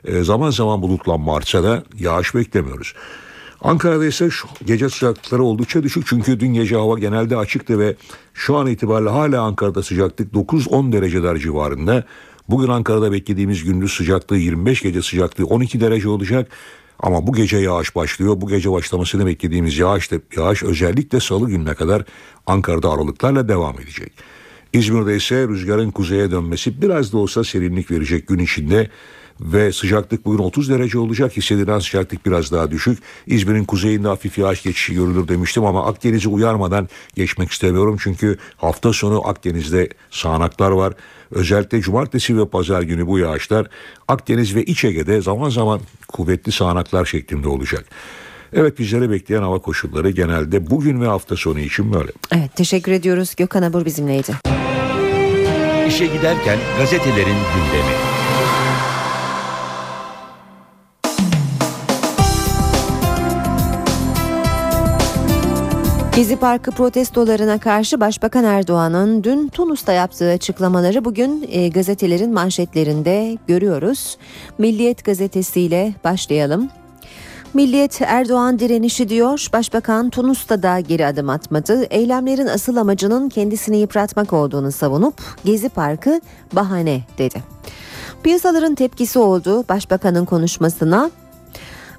[0.06, 2.94] e, zaman zaman bulutlanma artsa da yağış beklemiyoruz.
[3.62, 7.96] Ankara'da ise şu gece sıcaklıkları oldukça düşük çünkü dün gece hava genelde açıktı ve
[8.34, 12.04] şu an itibariyle hala Ankara'da sıcaklık 9-10 dereceler civarında.
[12.50, 16.52] Bugün Ankara'da beklediğimiz gündüz sıcaklığı 25 gece sıcaklığı 12 derece olacak.
[17.00, 18.42] Ama bu gece yağış başlıyor.
[18.42, 22.04] Bu gece başlamasını beklediğimiz yağış, da, yağış özellikle salı gününe kadar
[22.48, 24.14] Ankara'da aralıklarla devam edecek.
[24.74, 28.90] İzmir'de ise rüzgarın kuzeye dönmesi biraz da olsa serinlik verecek gün içinde
[29.42, 31.38] ve sıcaklık bugün 30 derece olacak.
[31.38, 33.00] Hissedilen sıcaklık biraz daha düşük.
[33.28, 37.98] İzmir'in kuzeyinde hafif yağış geçişi görülür demiştim ama Akdeniz'i uyarmadan geçmek istemiyorum.
[38.00, 40.94] Çünkü hafta sonu Akdeniz'de sağanaklar var.
[41.32, 43.68] Özellikle cumartesi ve pazar günü bu yağışlar
[44.08, 47.86] Akdeniz ve İç Ege'de zaman zaman kuvvetli sağanaklar şeklinde olacak.
[48.54, 52.12] Evet bizlere bekleyen hava koşulları genelde bugün ve hafta sonu için böyle.
[52.32, 53.36] Evet teşekkür ediyoruz.
[53.36, 54.32] Gökhan Abur bizimleydi.
[55.88, 58.15] İşe giderken gazetelerin gündemi.
[66.16, 74.18] Gezi Parkı protestolarına karşı Başbakan Erdoğan'ın dün Tunus'ta yaptığı açıklamaları bugün e, gazetelerin manşetlerinde görüyoruz.
[74.58, 76.70] Milliyet gazetesiyle başlayalım.
[77.54, 79.48] Milliyet Erdoğan direnişi diyor.
[79.54, 81.84] Başbakan Tunus'ta da geri adım atmadı.
[81.84, 86.22] Eylemlerin asıl amacının kendisini yıpratmak olduğunu savunup Gezi Parkı
[86.54, 87.44] bahane dedi.
[88.24, 91.12] Piyasaların tepkisi oldu başbakanın konuşmasına.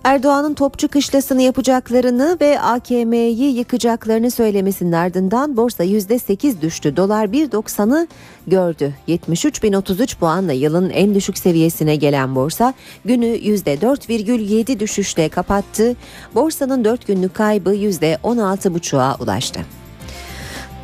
[0.06, 6.96] Erdoğan'ın topçu kışlasını yapacaklarını ve AKM'yi yıkacaklarını söylemesinin ardından borsa %8 düştü.
[6.96, 8.06] Dolar 1.90'ı
[8.46, 8.94] gördü.
[9.08, 15.96] 73.033 puanla yılın en düşük seviyesine gelen borsa günü %4,7 düşüşle kapattı.
[16.34, 19.60] Borsanın 4 günlük kaybı %16,5'a ulaştı.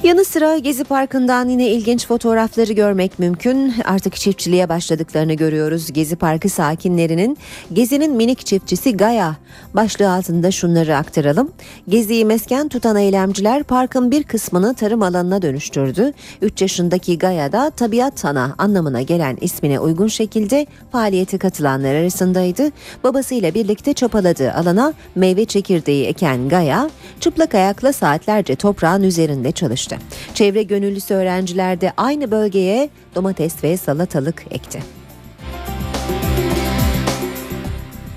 [0.05, 3.75] Yanı sıra Gezi Parkı'ndan yine ilginç fotoğrafları görmek mümkün.
[3.85, 5.93] Artık çiftçiliğe başladıklarını görüyoruz.
[5.93, 7.39] Gezi Parkı sakinlerinin
[7.73, 9.37] Gezi'nin minik çiftçisi Gaya
[9.75, 11.53] başlığı altında şunları aktaralım.
[11.89, 16.13] Gezi'yi mesken tutan eylemciler parkın bir kısmını tarım alanına dönüştürdü.
[16.43, 22.71] 3 yaşındaki Gaya da tabiat sana anlamına gelen ismine uygun şekilde faaliyete katılanlar arasındaydı.
[23.05, 26.91] Babasıyla birlikte çapaladığı alana meyve çekirdeği eken Gaya
[27.21, 29.92] çıplak ayakla saatlerce toprağın üzerinde çalıştı.
[30.35, 34.83] Çevre gönüllüsü öğrenciler de aynı bölgeye domates ve salatalık ekti.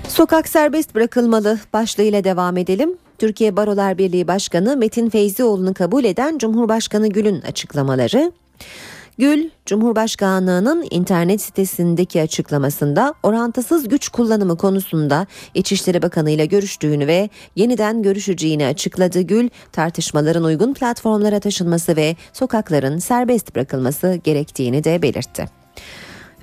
[0.08, 2.96] Sokak serbest bırakılmalı başlığıyla devam edelim.
[3.18, 8.32] Türkiye Barolar Birliği Başkanı Metin Feyzioğlu'nu kabul eden Cumhurbaşkanı Gül'ün açıklamaları.
[9.18, 18.02] Gül, Cumhurbaşkanlığının internet sitesindeki açıklamasında orantısız güç kullanımı konusunda İçişleri Bakanı ile görüştüğünü ve yeniden
[18.02, 19.20] görüşeceğini açıkladı.
[19.20, 25.46] Gül, tartışmaların uygun platformlara taşınması ve sokakların serbest bırakılması gerektiğini de belirtti.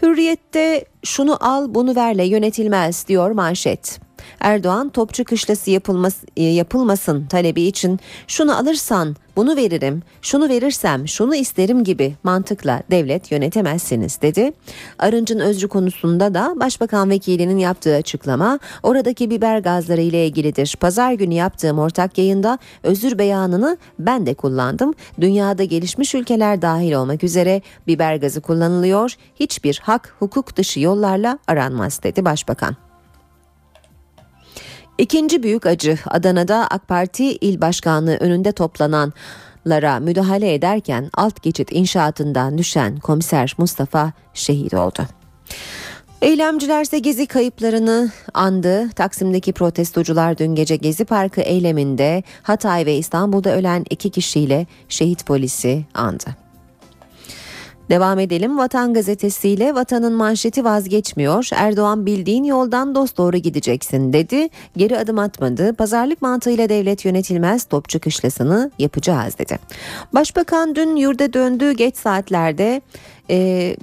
[0.01, 4.02] Hürriyette şunu al bunu verle yönetilmez diyor manşet.
[4.39, 11.35] Erdoğan topçu kışlası yapılması, e, yapılmasın talebi için şunu alırsan bunu veririm, şunu verirsem şunu
[11.35, 14.51] isterim gibi mantıkla devlet yönetemezsiniz dedi.
[14.99, 20.77] Arınç'ın özcü konusunda da Başbakan Vekili'nin yaptığı açıklama oradaki biber gazları ile ilgilidir.
[20.79, 24.93] Pazar günü yaptığım ortak yayında özür beyanını ben de kullandım.
[25.21, 29.15] Dünyada gelişmiş ülkeler dahil olmak üzere biber gazı kullanılıyor.
[29.35, 32.82] Hiçbir hak hukuk dışı yollarla aranmaz dedi Başbakan.
[34.97, 42.57] İkinci büyük acı Adana'da AK Parti il başkanlığı önünde toplananlara müdahale ederken alt geçit inşaatından
[42.57, 45.05] düşen komiser Mustafa şehit oldu.
[46.21, 48.89] Eylemciler ise gezi kayıplarını andı.
[48.89, 55.85] Taksim'deki protestocular dün gece Gezi Parkı eyleminde Hatay ve İstanbul'da ölen iki kişiyle şehit polisi
[55.93, 56.42] andı.
[57.89, 61.49] Devam edelim Vatan gazetesiyle vatanın manşeti vazgeçmiyor.
[61.55, 64.49] Erdoğan bildiğin yoldan dost doğru gideceksin dedi.
[64.77, 65.73] Geri adım atmadı.
[65.73, 69.59] Pazarlık mantığıyla devlet yönetilmez topçu kışlasını yapacağız dedi.
[70.13, 72.81] Başbakan dün yurda döndüğü geç saatlerde
[73.29, 73.75] e,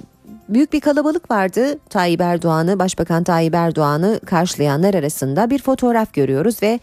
[0.49, 1.79] büyük bir kalabalık vardı.
[1.89, 6.79] Tayyip Erdoğan'ı, Başbakan Tayyip Erdoğan'ı karşılayanlar arasında bir fotoğraf görüyoruz ve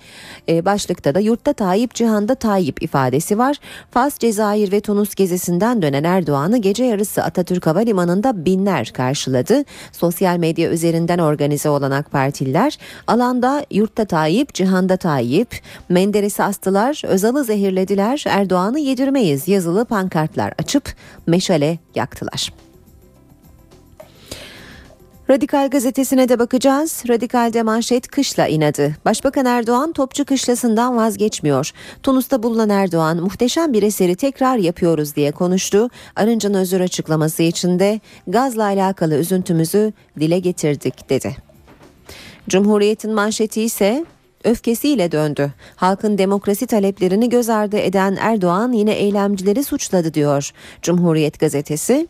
[0.48, 3.56] e, başlıkta da yurtta Tayyip, cihanda Tayyip ifadesi var.
[3.90, 9.64] Fas, Cezayir ve Tunus gezisinden dönen Erdoğan'ı gece yarısı Atatürk Havalimanı'nda binler karşıladı.
[9.92, 17.44] Sosyal medya üzerinden organize olan AK Partililer alanda yurtta Tayyip, cihanda Tayyip, Menderes'i astılar, Özal'ı
[17.44, 20.94] zehirlediler, Erdoğan'ı yedirmeyiz yazılı pankartlar açıp
[21.26, 22.67] meşale yaktılar.
[25.30, 27.02] Radikal gazetesine de bakacağız.
[27.08, 28.96] Radikal'de manşet kışla inadı.
[29.04, 31.70] Başbakan Erdoğan topçu kışlasından vazgeçmiyor.
[32.02, 35.88] Tunus'ta bulunan Erdoğan muhteşem bir eseri tekrar yapıyoruz diye konuştu.
[36.16, 41.36] Arınç'ın özür açıklaması içinde gazla alakalı üzüntümüzü dile getirdik dedi.
[42.48, 44.04] Cumhuriyet'in manşeti ise
[44.44, 45.52] öfkesiyle döndü.
[45.76, 50.50] Halkın demokrasi taleplerini göz ardı eden Erdoğan yine eylemcileri suçladı diyor.
[50.82, 52.08] Cumhuriyet gazetesi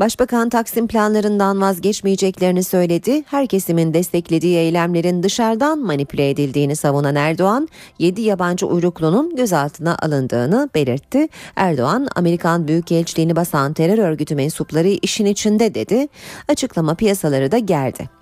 [0.00, 3.22] Başbakan Taksim planlarından vazgeçmeyeceklerini söyledi.
[3.26, 7.68] Her kesimin desteklediği eylemlerin dışarıdan manipüle edildiğini savunan Erdoğan,
[7.98, 11.28] 7 yabancı uyruklunun gözaltına alındığını belirtti.
[11.56, 16.08] Erdoğan, Amerikan Büyükelçiliğini basan terör örgütü mensupları işin içinde dedi.
[16.48, 18.21] Açıklama piyasaları da gerdi.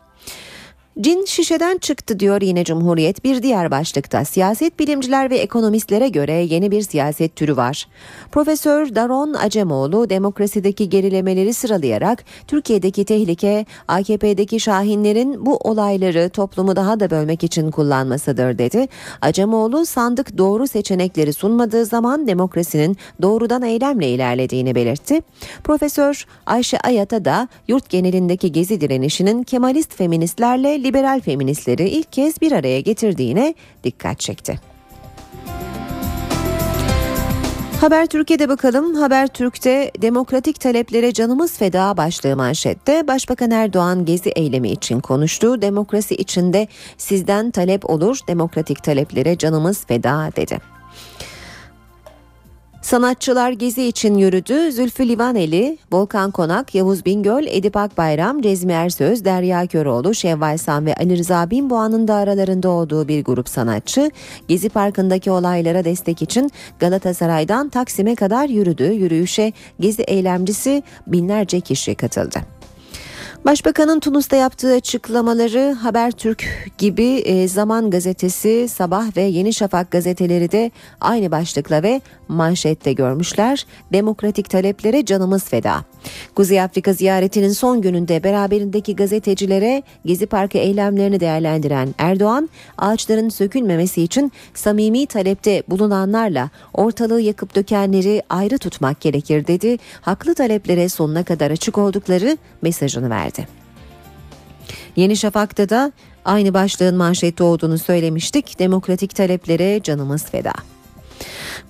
[0.99, 4.25] Cin şişeden çıktı diyor yine Cumhuriyet bir diğer başlıkta.
[4.25, 7.89] Siyaset bilimciler ve ekonomistlere göre yeni bir siyaset türü var.
[8.33, 17.11] Profesör Daron Acemoğlu demokrasideki gerilemeleri sıralayarak Türkiye'deki tehlike AKP'deki şahinlerin bu olayları toplumu daha da
[17.11, 18.89] bölmek için kullanmasıdır dedi.
[19.21, 25.21] Acemoğlu sandık doğru seçenekleri sunmadığı zaman demokrasinin doğrudan eylemle ilerlediğini belirtti.
[25.65, 32.53] Profesör Ayşe Ayat'a da yurt genelindeki gezi direnişinin Kemalist feministlerle liberal feministleri ilk kez bir
[32.53, 33.55] araya getirdiğine
[33.85, 34.61] dikkat çekti.
[37.81, 38.95] Haber Türkiye'de bakalım.
[38.95, 43.09] Haber Türk'te demokratik taleplere canımız feda başlığı manşette.
[43.09, 45.63] Başbakan Erdoğan gezi eylemi için konuştu.
[45.63, 46.69] Demokrasi içinde
[46.99, 48.19] sizden talep olur.
[48.29, 50.80] Demokratik taleplere canımız feda dedi.
[52.83, 54.73] Sanatçılar gezi için yürüdü.
[54.73, 60.95] Zülfü Livaneli, Volkan Konak, Yavuz Bingöl, Edip Akbayram, Cezmi Ersöz, Derya Köroğlu, Şevval Sam ve
[60.95, 64.11] Ali Rıza Binboğa'nın da aralarında olduğu bir grup sanatçı
[64.49, 68.93] Gezi Parkı'ndaki olaylara destek için Galatasaray'dan Taksim'e kadar yürüdü.
[68.93, 72.60] Yürüyüşe Gezi eylemcisi binlerce kişi katıldı.
[73.45, 76.45] Başbakanın Tunus'ta yaptığı açıklamaları Habertürk
[76.79, 80.71] gibi e, Zaman Gazetesi, Sabah ve Yeni Şafak gazeteleri de
[81.01, 83.67] aynı başlıkla ve manşette görmüşler.
[83.93, 85.85] Demokratik taleplere canımız feda.
[86.35, 94.33] Kuzey Afrika ziyaretinin son gününde beraberindeki gazetecilere Gezi Parkı eylemlerini değerlendiren Erdoğan, ağaçların sökülmemesi için
[94.55, 99.79] samimi talepte bulunanlarla ortalığı yakıp dökenleri ayrı tutmak gerekir dedi.
[100.01, 103.30] Haklı taleplere sonuna kadar açık oldukları mesajını verdi.
[104.97, 105.93] Yeni Şafak'ta da
[106.25, 108.59] aynı başlığın manşette olduğunu söylemiştik.
[108.59, 110.53] Demokratik taleplere canımız feda.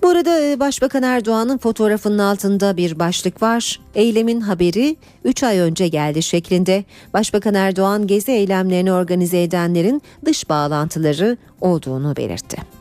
[0.02, 3.80] Bu arada e, Başbakan Erdoğan'ın fotoğrafının altında bir başlık var.
[3.94, 6.84] Eylemin haberi 3 ay önce geldi şeklinde.
[7.14, 12.79] Başbakan Erdoğan gezi eylemlerini organize edenlerin dış bağlantıları olduğunu belirtti.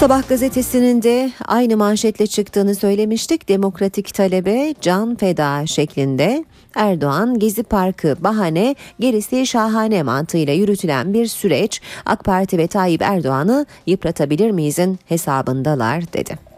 [0.00, 3.48] Sabah gazetesinin de aynı manşetle çıktığını söylemiştik.
[3.48, 6.44] Demokratik talebe can feda şeklinde
[6.74, 13.66] Erdoğan Gezi Parkı bahane gerisi şahane mantığıyla yürütülen bir süreç AK Parti ve Tayyip Erdoğan'ı
[13.86, 16.49] yıpratabilir miyizin hesabındalar dedi.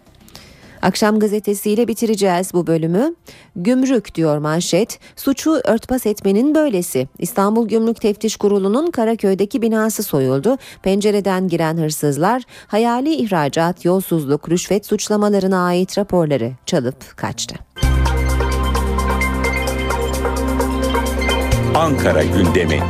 [0.83, 3.14] Akşam gazetesiyle bitireceğiz bu bölümü.
[3.57, 4.99] Gümrük diyor manşet.
[5.16, 7.09] Suçu örtbas etmenin böylesi.
[7.18, 10.57] İstanbul Gümrük Teftiş Kurulu'nun Karaköy'deki binası soyuldu.
[10.83, 17.55] Pencereden giren hırsızlar hayali ihracat, yolsuzluk, rüşvet suçlamalarına ait raporları çalıp kaçtı.
[21.74, 22.80] Ankara gündemi.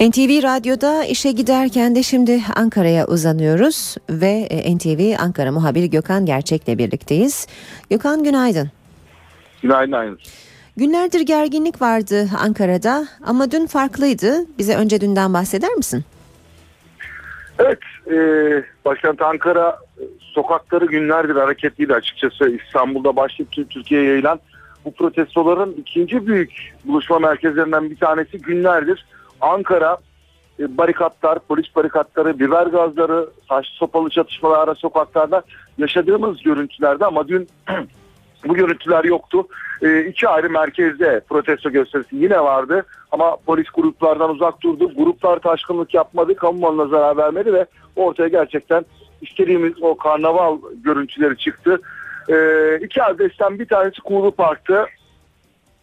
[0.00, 6.78] NTV Radyo'da işe giderken de şimdi Ankara'ya uzanıyoruz ve e, NTV Ankara muhabiri Gökhan Gerçek'le
[6.78, 7.46] birlikteyiz.
[7.90, 8.70] Gökhan günaydın.
[9.62, 10.18] Günaydın Aynur.
[10.76, 14.46] Günlerdir gerginlik vardı Ankara'da ama dün farklıydı.
[14.58, 16.04] Bize önce dünden bahseder misin?
[17.58, 18.16] Evet, e,
[18.84, 22.48] başkent Ankara e, sokakları günlerdir hareketliydi açıkçası.
[22.48, 24.40] İstanbul'da başlayıp tüm Türkiye'ye yayılan
[24.84, 29.04] bu protestoların ikinci büyük buluşma merkezlerinden bir tanesi günlerdir
[29.40, 29.96] Ankara
[30.60, 35.42] e, barikatlar, polis barikatları, biber gazları, taş sopalı çatışmalar ara sokaklarda
[35.78, 37.48] yaşadığımız görüntülerde ama dün
[38.48, 39.46] bu görüntüler yoktu.
[39.82, 44.94] E, iki ayrı merkezde protesto gösterisi yine vardı ama polis gruplardan uzak durdu.
[44.96, 47.66] Gruplar taşkınlık yapmadı, kamu malına zarar vermedi ve
[47.96, 48.84] ortaya gerçekten
[49.22, 51.80] istediğimiz o karnaval görüntüleri çıktı.
[52.28, 52.34] E,
[52.82, 54.86] iki adresten bir tanesi Kuğulu Park'tı.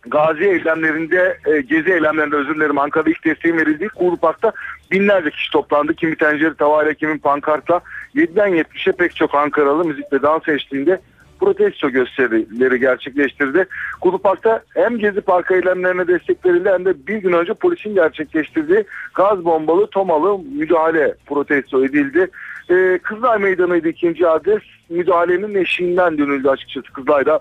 [0.09, 4.51] Gazi eylemlerinde, e, gezi eylemlerinde özür dilerim Ankara'da ilk desteğin verildiği Kuğulu Park'ta
[4.91, 5.93] binlerce kişi toplandı.
[5.93, 7.81] Kimi tencere tavayla, kimi pankartla.
[8.15, 10.99] 7'den 70'e pek çok Ankaralı müzik ve dans eşliğinde
[11.39, 13.65] protesto gösterileri gerçekleştirdi.
[14.01, 18.83] Kuğulu Park'ta hem Gezi Park eylemlerine destek verildi hem de bir gün önce polisin gerçekleştirdiği
[19.13, 22.27] gaz bombalı tomalı müdahale protesto edildi.
[22.69, 24.63] Ee, Kızılay Meydanı'ydı ikinci adres.
[24.89, 27.39] Müdahalenin eşiğinden dönüldü açıkçası Kızılay'da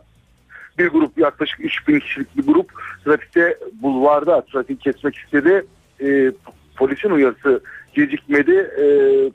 [0.79, 2.73] bir grup yaklaşık 3000 kişilik bir grup
[3.05, 5.67] trafikte bulvarda trafik kesmek istedi.
[6.01, 6.33] E,
[6.77, 7.61] polisin uyarısı
[7.95, 8.53] gecikmedi.
[8.53, 8.87] E,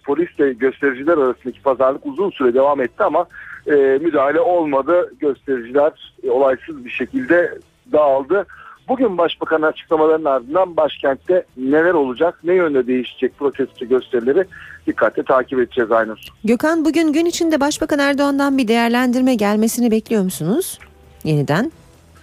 [0.06, 3.26] polisle göstericiler arasındaki pazarlık uzun süre devam etti ama
[3.68, 3.72] e,
[4.02, 5.14] müdahale olmadı.
[5.20, 7.58] Göstericiler e, olaysız bir şekilde
[7.92, 8.46] dağıldı.
[8.88, 14.46] Bugün başbakanın açıklamalarının ardından başkentte neler olacak, ne yönde değişecek protesto gösterileri
[14.88, 16.18] dikkatle takip edeceğiz Aynur.
[16.44, 20.80] Gökhan bugün gün içinde Başbakan Erdoğan'dan bir değerlendirme gelmesini bekliyor musunuz?
[21.24, 21.72] Yeniden?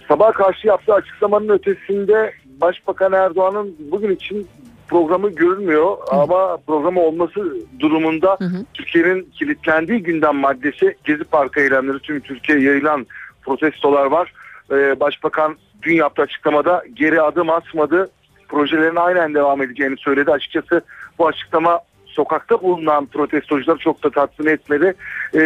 [0.07, 4.47] Sabah karşı yaptığı açıklamanın ötesinde Başbakan Erdoğan'ın bugün için
[4.87, 8.37] programı görünmüyor ama programı olması durumunda
[8.73, 13.07] Türkiye'nin kilitlendiği gündem maddesi Gezi Parkı eylemleri tüm Türkiye'ye yayılan
[13.41, 14.33] protestolar var.
[14.71, 18.09] Ee, Başbakan dün yaptığı açıklamada geri adım atmadı.
[18.47, 20.31] Projelerin aynen devam edeceğini söyledi.
[20.31, 20.81] Açıkçası
[21.19, 21.79] bu açıklama
[22.09, 24.93] sokakta bulunan protestocuları çok da tatmin etmedi.
[25.35, 25.39] Ee,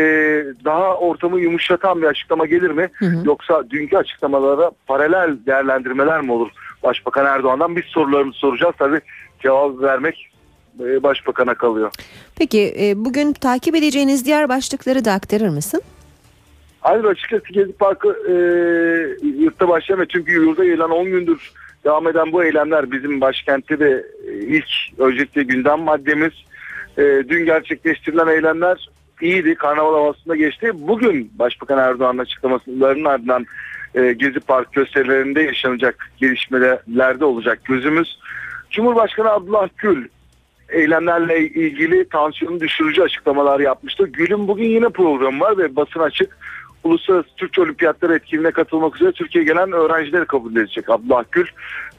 [0.65, 2.89] daha ortamı yumuşatan bir açıklama gelir mi?
[3.25, 6.49] Yoksa dünkü açıklamalara paralel değerlendirmeler mi olur?
[6.83, 8.75] Başbakan Erdoğan'dan biz sorularımızı soracağız.
[8.77, 8.99] Tabii
[9.39, 10.29] cevap vermek
[10.79, 11.91] e, başbakana kalıyor.
[12.35, 15.81] Peki e, bugün takip edeceğiniz diğer başlıkları da aktarır mısın?
[16.81, 18.33] Ayrıca açıkçası Gezi Parkı e,
[19.27, 21.51] yurtta başlama çünkü yurda yayılan 10 gündür
[21.85, 26.33] devam eden bu eylemler bizim başkentte de e, ilk öncelikle gündem maddemiz.
[26.97, 28.89] E, dün gerçekleştirilen eylemler
[29.21, 29.55] iyiydi.
[29.55, 30.71] Karnaval havasında geçti.
[30.73, 33.45] Bugün Başbakan Erdoğan'ın açıklamalarının ardından
[33.95, 38.19] e, Gezi Park gösterilerinde yaşanacak gelişmelerde olacak gözümüz.
[38.69, 40.07] Cumhurbaşkanı Abdullah Gül
[40.69, 44.07] eylemlerle ilgili tansiyonu düşürücü açıklamalar yapmıştı.
[44.07, 46.37] Gül'ün bugün yine programı var ve basın açık.
[46.83, 51.45] Uluslararası Türkçe Olimpiyatları etkinliğine katılmak üzere Türkiye'ye gelen öğrencileri kabul edecek Abdullah Gül.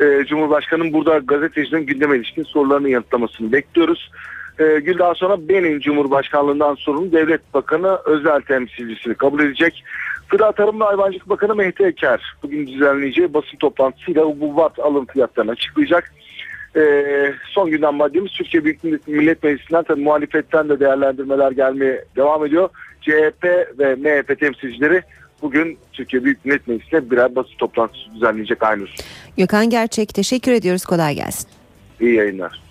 [0.00, 4.10] Ee, Cumhurbaşkanı'nın burada gazetecilerin gündeme ilişkin sorularını yanıtlamasını bekliyoruz.
[4.58, 9.84] Ee, Gül daha sonra Benin Cumhurbaşkanlığından sorumlu Devlet Bakanı özel temsilcisini kabul edecek.
[10.28, 16.12] Gıda Tarım ve Hayvancılık Bakanı Mehdi Eker bugün düzenleyeceği basın toplantısıyla hububat alım fiyatlarını açıklayacak.
[16.76, 22.46] Ee, son günden maddemiz Türkiye Büyük Millet, Millet Meclisi'nden tabii muhalefetten de değerlendirmeler gelmeye devam
[22.46, 22.68] ediyor.
[23.00, 23.44] CHP
[23.78, 25.02] ve MHP temsilcileri
[25.42, 28.94] bugün Türkiye Büyük Millet Meclisi'ne birer basın toplantısı düzenleyecek Aynur.
[29.38, 31.48] Gökhan Gerçek teşekkür ediyoruz kolay gelsin.
[32.00, 32.63] İyi yayınlar.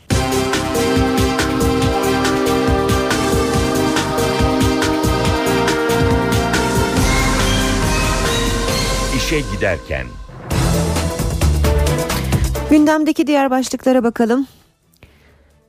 [9.33, 10.07] İşe giderken
[12.69, 14.47] Gündemdeki diğer başlıklara bakalım.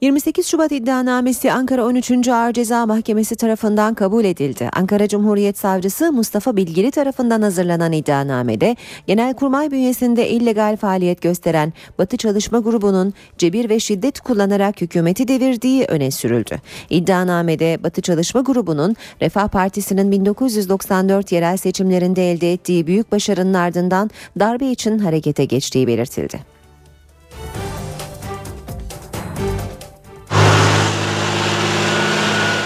[0.05, 2.29] 28 Şubat iddianamesi Ankara 13.
[2.29, 4.69] Ağır Ceza Mahkemesi tarafından kabul edildi.
[4.73, 8.77] Ankara Cumhuriyet Savcısı Mustafa Bilgili tarafından hazırlanan iddianamede
[9.07, 16.11] Genelkurmay bünyesinde illegal faaliyet gösteren Batı Çalışma Grubu'nun cebir ve şiddet kullanarak hükümeti devirdiği öne
[16.11, 16.61] sürüldü.
[16.91, 24.67] İddianamede Batı Çalışma Grubu'nun Refah Partisi'nin 1994 yerel seçimlerinde elde ettiği büyük başarının ardından darbe
[24.67, 26.54] için harekete geçtiği belirtildi.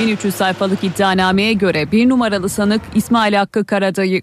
[0.09, 4.23] 1300 sayfalık iddianameye göre bir numaralı sanık İsmail Hakkı Karadayı.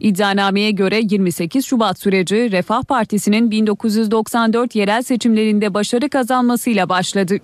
[0.00, 7.36] İddianameye göre 28 Şubat süreci Refah Partisi'nin 1994 yerel seçimlerinde başarı kazanmasıyla başladı.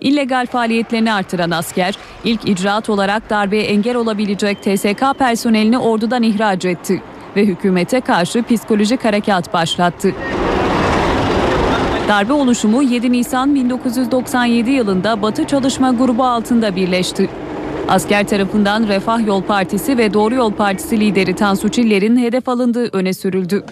[0.00, 1.94] İllegal faaliyetlerini artıran asker
[2.24, 7.02] ilk icraat olarak darbeye engel olabilecek TSK personelini ordudan ihraç etti
[7.36, 10.14] ve hükümete karşı psikolojik harekat başlattı.
[12.10, 17.30] Darbe oluşumu 7 Nisan 1997 yılında Batı Çalışma Grubu altında birleşti.
[17.88, 23.14] Asker tarafından Refah Yol Partisi ve Doğru Yol Partisi lideri Tansu Çiller'in hedef alındığı öne
[23.14, 23.64] sürüldü.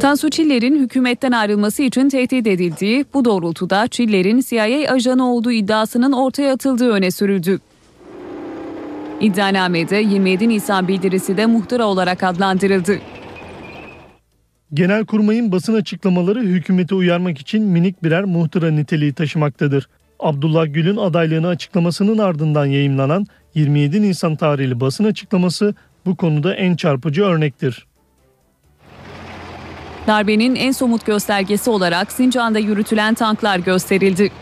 [0.00, 6.52] Tansu Çiller'in hükümetten ayrılması için tehdit edildiği, bu doğrultuda Çiller'in CIA ajanı olduğu iddiasının ortaya
[6.52, 7.60] atıldığı öne sürüldü.
[9.20, 12.98] İddianamede 27 Nisan bildirisi de muhtıra olarak adlandırıldı.
[14.74, 19.88] Genelkurmay'ın basın açıklamaları hükümeti uyarmak için minik birer muhtıra niteliği taşımaktadır.
[20.20, 25.74] Abdullah Gül'ün adaylığını açıklamasının ardından yayımlanan 27 Nisan tarihli basın açıklaması
[26.06, 27.86] bu konuda en çarpıcı örnektir.
[30.06, 34.32] Darbenin en somut göstergesi olarak Sincan'da yürütülen tanklar gösterildi.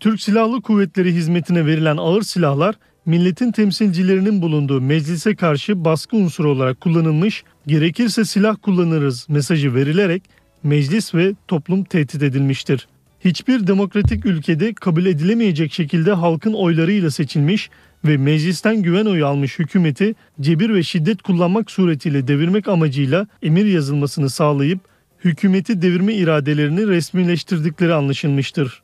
[0.00, 2.74] Türk Silahlı Kuvvetleri hizmetine verilen ağır silahlar
[3.06, 10.22] milletin temsilcilerinin bulunduğu meclise karşı baskı unsuru olarak kullanılmış, gerekirse silah kullanırız mesajı verilerek
[10.62, 12.88] meclis ve toplum tehdit edilmiştir.
[13.24, 17.70] Hiçbir demokratik ülkede kabul edilemeyecek şekilde halkın oylarıyla seçilmiş
[18.04, 24.30] ve meclisten güven oyu almış hükümeti cebir ve şiddet kullanmak suretiyle devirmek amacıyla emir yazılmasını
[24.30, 24.80] sağlayıp
[25.24, 28.83] hükümeti devirme iradelerini resmileştirdikleri anlaşılmıştır.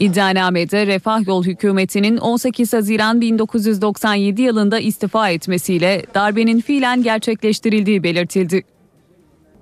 [0.00, 8.62] İddianamede Refah Yol hükümetinin 18 Haziran 1997 yılında istifa etmesiyle darbenin fiilen gerçekleştirildiği belirtildi.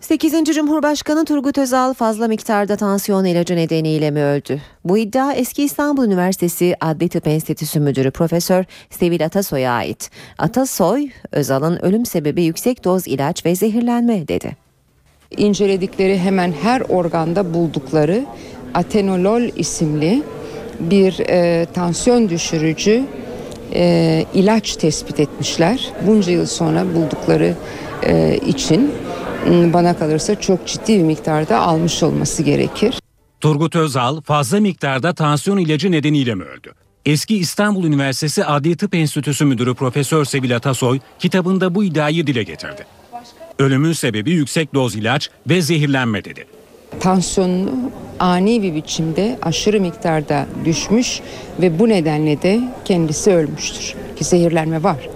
[0.00, 0.44] 8.
[0.54, 4.60] Cumhurbaşkanı Turgut Özal fazla miktarda tansiyon ilacı nedeniyle mi öldü?
[4.84, 10.10] Bu iddia eski İstanbul Üniversitesi Adli Tıp Enstitüsü Müdürü Profesör Sevil Atasoy'a ait.
[10.38, 14.56] Atasoy, Özal'ın ölüm sebebi yüksek doz ilaç ve zehirlenme dedi.
[15.36, 18.24] İnceledikleri hemen her organda buldukları
[18.74, 20.22] atenolol isimli
[20.80, 23.04] bir e, tansiyon düşürücü
[23.74, 25.92] e, ilaç tespit etmişler.
[26.06, 27.54] Bunca yıl sonra buldukları
[28.02, 28.92] e, için
[29.46, 33.00] bana kalırsa çok ciddi bir miktarda almış olması gerekir.
[33.40, 36.72] Turgut Özal fazla miktarda tansiyon ilacı nedeniyle mi öldü?
[37.06, 42.86] Eski İstanbul Üniversitesi Adli Tıp Enstitüsü Müdürü Profesör Sevil Atasoy kitabında bu iddiayı dile getirdi.
[43.58, 46.57] Ölümün sebebi yüksek doz ilaç ve zehirlenme dedi.
[47.00, 51.20] Tansiyonunu ani bir biçimde aşırı miktarda düşmüş
[51.60, 53.94] ve bu nedenle de kendisi ölmüştür.
[54.16, 55.08] Ki zehirlenme var.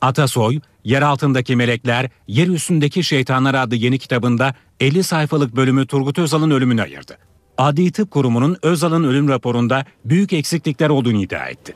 [0.00, 6.50] Atasoy, Yer altındaki melekler, yer üstündeki şeytanlar adlı yeni kitabında 50 sayfalık bölümü Turgut Özal'ın
[6.50, 7.18] ölümüne ayırdı.
[7.58, 11.74] Adli Tıp Kurumu'nun Özal'ın ölüm raporunda büyük eksiklikler olduğunu iddia etti.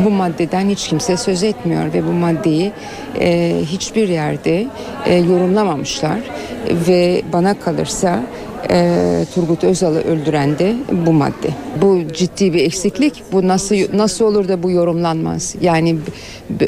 [0.00, 2.72] Bu maddeden hiç kimse söz etmiyor ve bu maddeyi
[3.20, 4.66] e, hiçbir yerde
[5.04, 6.18] e, yorumlamamışlar
[6.70, 8.22] ve bana kalırsa
[8.70, 11.48] e, Turgut Özal'ı öldüren de bu madde.
[11.82, 13.22] Bu ciddi bir eksiklik.
[13.32, 15.54] Bu nasıl nasıl olur da bu yorumlanmaz?
[15.60, 15.98] Yani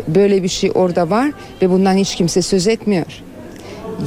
[0.09, 1.33] böyle bir şey orada var
[1.63, 3.23] ve bundan hiç kimse söz etmiyor.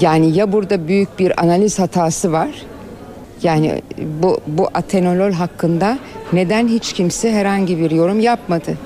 [0.02, 2.50] Yani ya burada büyük bir analiz hatası var.
[3.44, 3.82] Yani
[4.22, 6.00] bu bu atenolol hakkında
[6.34, 8.78] neden hiç kimse herhangi bir yorum yapmadı?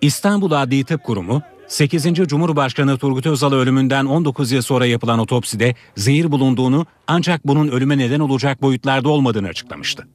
[0.00, 2.14] İstanbul Adli Tıp Kurumu 8.
[2.14, 8.20] Cumhurbaşkanı Turgut Özal ölümünden 19 yıl sonra yapılan otopside zehir bulunduğunu ancak bunun ölüme neden
[8.20, 10.08] olacak boyutlarda olmadığını açıklamıştı.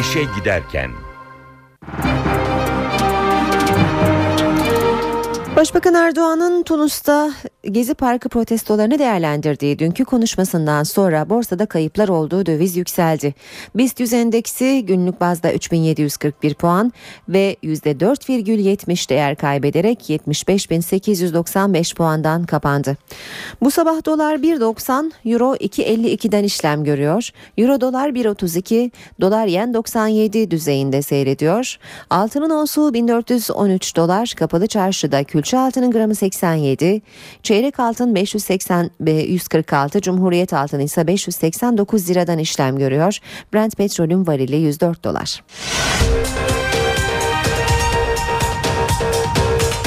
[0.00, 0.90] İşe giderken
[5.62, 7.30] Başbakan Erdoğan'ın Tunus'ta
[7.70, 13.34] Gezi Parkı protestolarını değerlendirdiği dünkü konuşmasından sonra borsada kayıplar olduğu döviz yükseldi.
[13.74, 16.92] BIST 100 endeksi günlük bazda 3741 puan
[17.28, 22.96] ve %4,70 değer kaybederek 75.895 puandan kapandı.
[23.60, 27.30] Bu sabah dolar 1.90, euro 2.52'den işlem görüyor.
[27.58, 28.90] Euro dolar 1.32,
[29.20, 31.78] dolar yen 97 düzeyinde seyrediyor.
[32.10, 37.02] Altının olsu 1413 dolar, kapalı çarşıda külçe altının gramı 87,
[37.42, 43.18] Çeyrek altın 580 ve 146, Cumhuriyet altını ise 589 liradan işlem görüyor.
[43.54, 45.42] Brent petrolün varili 104 dolar.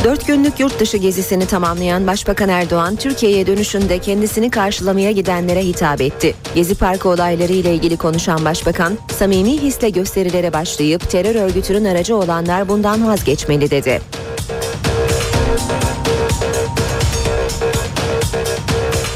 [0.05, 6.35] Dört günlük yurt dışı gezisini tamamlayan Başbakan Erdoğan, Türkiye'ye dönüşünde kendisini karşılamaya gidenlere hitap etti.
[6.55, 12.69] Gezi Parkı olayları ile ilgili konuşan Başbakan, samimi hisle gösterilere başlayıp terör örgütünün aracı olanlar
[12.69, 14.01] bundan vazgeçmeli dedi.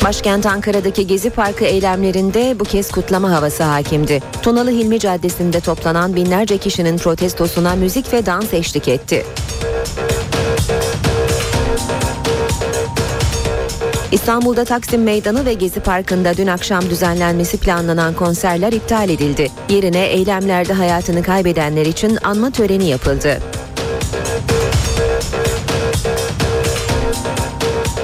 [0.10, 4.20] Başkent Ankara'daki Gezi Parkı eylemlerinde bu kez kutlama havası hakimdi.
[4.42, 9.26] Tunalı Hilmi Caddesi'nde toplanan binlerce kişinin protestosuna müzik ve dans eşlik etti.
[14.12, 19.52] İstanbul'da Taksim Meydanı ve Gezi Parkı'nda dün akşam düzenlenmesi planlanan konserler iptal edildi.
[19.70, 23.40] Yerine eylemlerde hayatını kaybedenler için anma töreni yapıldı.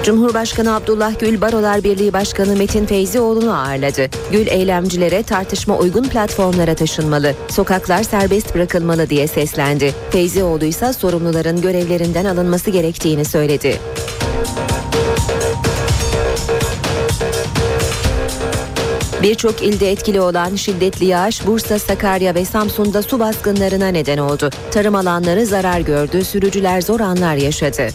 [0.05, 4.09] Cumhurbaşkanı Abdullah Gül Barolar Birliği Başkanı Metin Feyzioğlu'nu ağırladı.
[4.31, 9.93] Gül eylemcilere tartışma uygun platformlara taşınmalı, sokaklar serbest bırakılmalı diye seslendi.
[10.11, 13.79] Feyzioğlu ise sorumluların görevlerinden alınması gerektiğini söyledi.
[19.21, 24.49] Birçok ilde etkili olan şiddetli yağış Bursa, Sakarya ve Samsun'da su baskınlarına neden oldu.
[24.71, 27.87] Tarım alanları zarar gördü, sürücüler zor anlar yaşadı.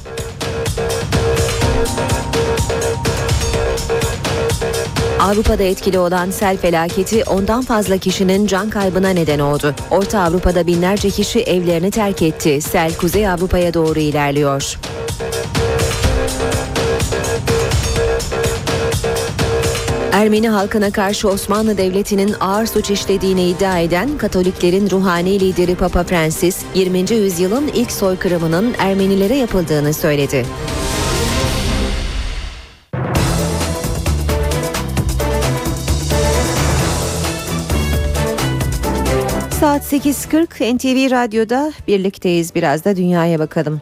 [5.20, 9.74] Avrupa'da etkili olan sel felaketi ondan fazla kişinin can kaybına neden oldu.
[9.90, 12.60] Orta Avrupa'da binlerce kişi evlerini terk etti.
[12.60, 14.78] Sel Kuzey Avrupa'ya doğru ilerliyor.
[20.12, 26.56] Ermeni halkına karşı Osmanlı Devleti'nin ağır suç işlediğini iddia eden Katoliklerin ruhani lideri Papa Francis,
[26.74, 26.98] 20.
[26.98, 30.46] yüzyılın ilk soykırımının Ermenilere yapıldığını söyledi.
[39.70, 42.54] Saat 8.40 NTV Radyo'da birlikteyiz.
[42.54, 43.80] Biraz da dünyaya bakalım.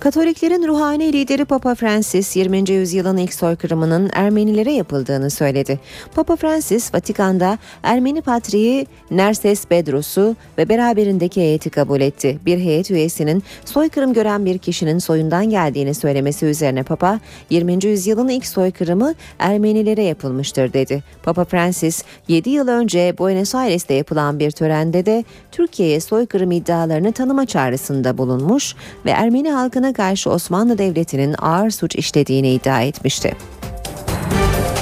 [0.00, 2.70] Katoliklerin ruhani lideri Papa Francis 20.
[2.70, 5.80] yüzyılın ilk soykırımının Ermenilere yapıldığını söyledi.
[6.14, 12.38] Papa Francis Vatikan'da Ermeni patriği Nerses Bedros'u ve beraberindeki heyeti kabul etti.
[12.46, 17.20] Bir heyet üyesinin soykırım gören bir kişinin soyundan geldiğini söylemesi üzerine Papa
[17.50, 17.84] 20.
[17.84, 21.02] yüzyılın ilk soykırımı Ermenilere yapılmıştır dedi.
[21.22, 27.46] Papa Francis 7 yıl önce Buenos Aires'te yapılan bir törende de Türkiye'ye soykırım iddialarını tanıma
[27.46, 28.74] çağrısında bulunmuş
[29.04, 33.36] ve Ermeni halkına karşı Osmanlı Devleti'nin ağır suç işlediğini iddia etmişti.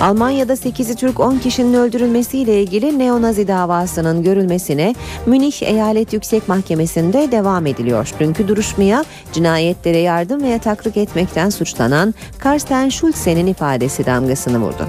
[0.00, 4.94] Almanya'da 8'i Türk 10 kişinin öldürülmesiyle ilgili neonazi davasının görülmesine
[5.26, 8.10] Münih Eyalet Yüksek Mahkemesi'nde devam ediliyor.
[8.20, 14.88] Dünkü duruşmaya cinayetlere yardım ve yataklık etmekten suçlanan Karsten Schulze'nin ifadesi damgasını vurdu.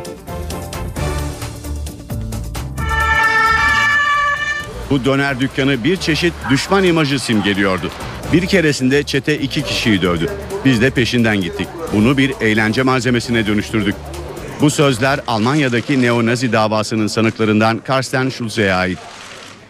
[4.90, 7.92] Bu döner dükkanı bir çeşit düşman imajı simgeliyordu.
[8.34, 10.30] Bir keresinde çete iki kişiyi dövdü.
[10.66, 11.68] Biz de peşinden gittik.
[11.94, 13.96] Bunu bir eğlence malzemesine dönüştürdük.
[14.62, 18.98] Bu sözler Almanya'daki neonazi davasının sanıklarından Karsten Schulze'ye ait.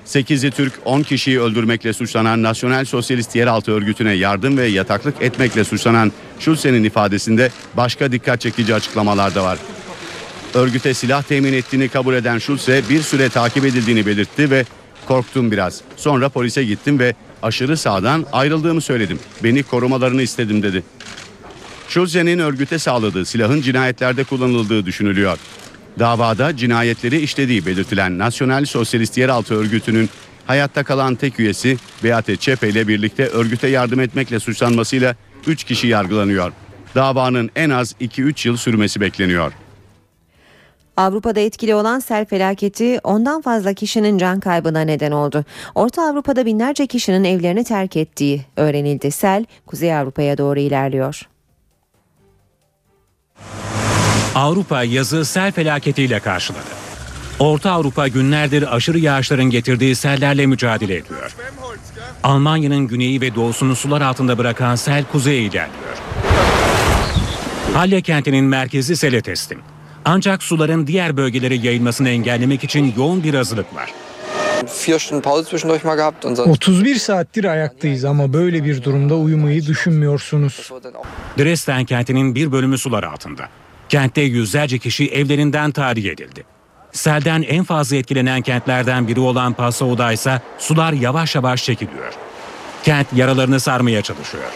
[0.05, 6.12] 8'i Türk 10 kişiyi öldürmekle suçlanan Nasyonel Sosyalist Yeraltı Örgütü'ne yardım ve yataklık etmekle suçlanan
[6.39, 9.57] Schulze'nin ifadesinde başka dikkat çekici açıklamalar da var.
[10.53, 14.66] Örgüte silah temin ettiğini kabul eden Schulze bir süre takip edildiğini belirtti ve
[15.07, 15.82] korktum biraz.
[15.97, 17.14] Sonra polise gittim ve
[17.44, 19.20] aşırı sağdan ayrıldığımı söyledim.
[19.44, 20.84] Beni korumalarını istedim dedi.
[21.88, 25.38] Schulze'nin örgüte sağladığı silahın cinayetlerde kullanıldığı düşünülüyor.
[26.00, 30.10] Davada cinayetleri işlediği belirtilen Nasyonel Sosyalist Yeraltı Örgütü'nün
[30.48, 35.16] hayatta kalan tek üyesi Beate Çepe ile birlikte örgüte yardım etmekle suçlanmasıyla
[35.48, 36.52] 3 kişi yargılanıyor.
[36.96, 39.52] Davanın en az 2-3 yıl sürmesi bekleniyor.
[40.98, 45.46] Avrupa'da etkili olan sel felaketi ondan fazla kişinin can kaybına neden oldu.
[45.76, 49.12] Orta Avrupa'da binlerce kişinin evlerini terk ettiği öğrenildi.
[49.12, 51.30] Sel Kuzey Avrupa'ya doğru ilerliyor.
[54.36, 56.80] Avrupa yazı sel felaketiyle karşıladı.
[57.40, 61.36] Orta Avrupa günlerdir aşırı yağışların getirdiği sellerle mücadele ediyor.
[62.24, 65.98] Almanya'nın güneyi ve doğusunu sular altında bırakan sel kuzeye ilerliyor.
[67.74, 69.60] Halle kentinin merkezi sele teslim.
[70.06, 73.93] Ancak suların diğer bölgelere yayılmasını engellemek için yoğun bir hazırlık var.
[76.43, 80.72] 31 saattir ayaktayız ama böyle bir durumda uyumayı düşünmüyorsunuz.
[81.38, 83.50] Dresden kentinin bir bölümü sular altında.
[83.89, 86.43] Kentte yüzlerce kişi evlerinden tahliye edildi.
[86.91, 92.14] Selden en fazla etkilenen kentlerden biri olan Passau'da ise sular yavaş yavaş çekiliyor.
[92.84, 94.52] Kent yaralarını sarmaya çalışıyor.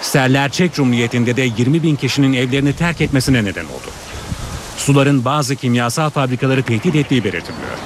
[0.00, 3.90] Seller Çek Cumhuriyeti'nde de 20 bin kişinin evlerini terk etmesine neden oldu.
[4.76, 7.78] Suların bazı kimyasal fabrikaları tehdit ettiği belirtiliyor.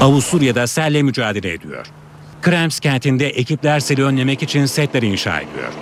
[0.00, 1.86] Avusturya'da selle mücadele ediyor.
[2.42, 5.72] Krems kentinde ekipler seli önlemek için setler inşa ediyor.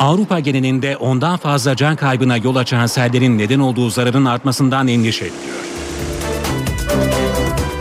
[0.00, 5.64] Avrupa genelinde ondan fazla can kaybına yol açan sellerin neden olduğu zararın artmasından endişe ediliyor.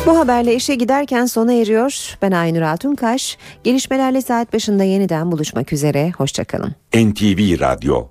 [0.05, 2.18] Bu haberle işe giderken sona eriyor.
[2.22, 3.38] Ben Aynur Altunkaş.
[3.64, 6.11] Gelişmelerle saat başında yeniden buluşmak üzere.
[6.18, 6.76] Hoşçakalın.
[6.95, 8.07] NTV Radyo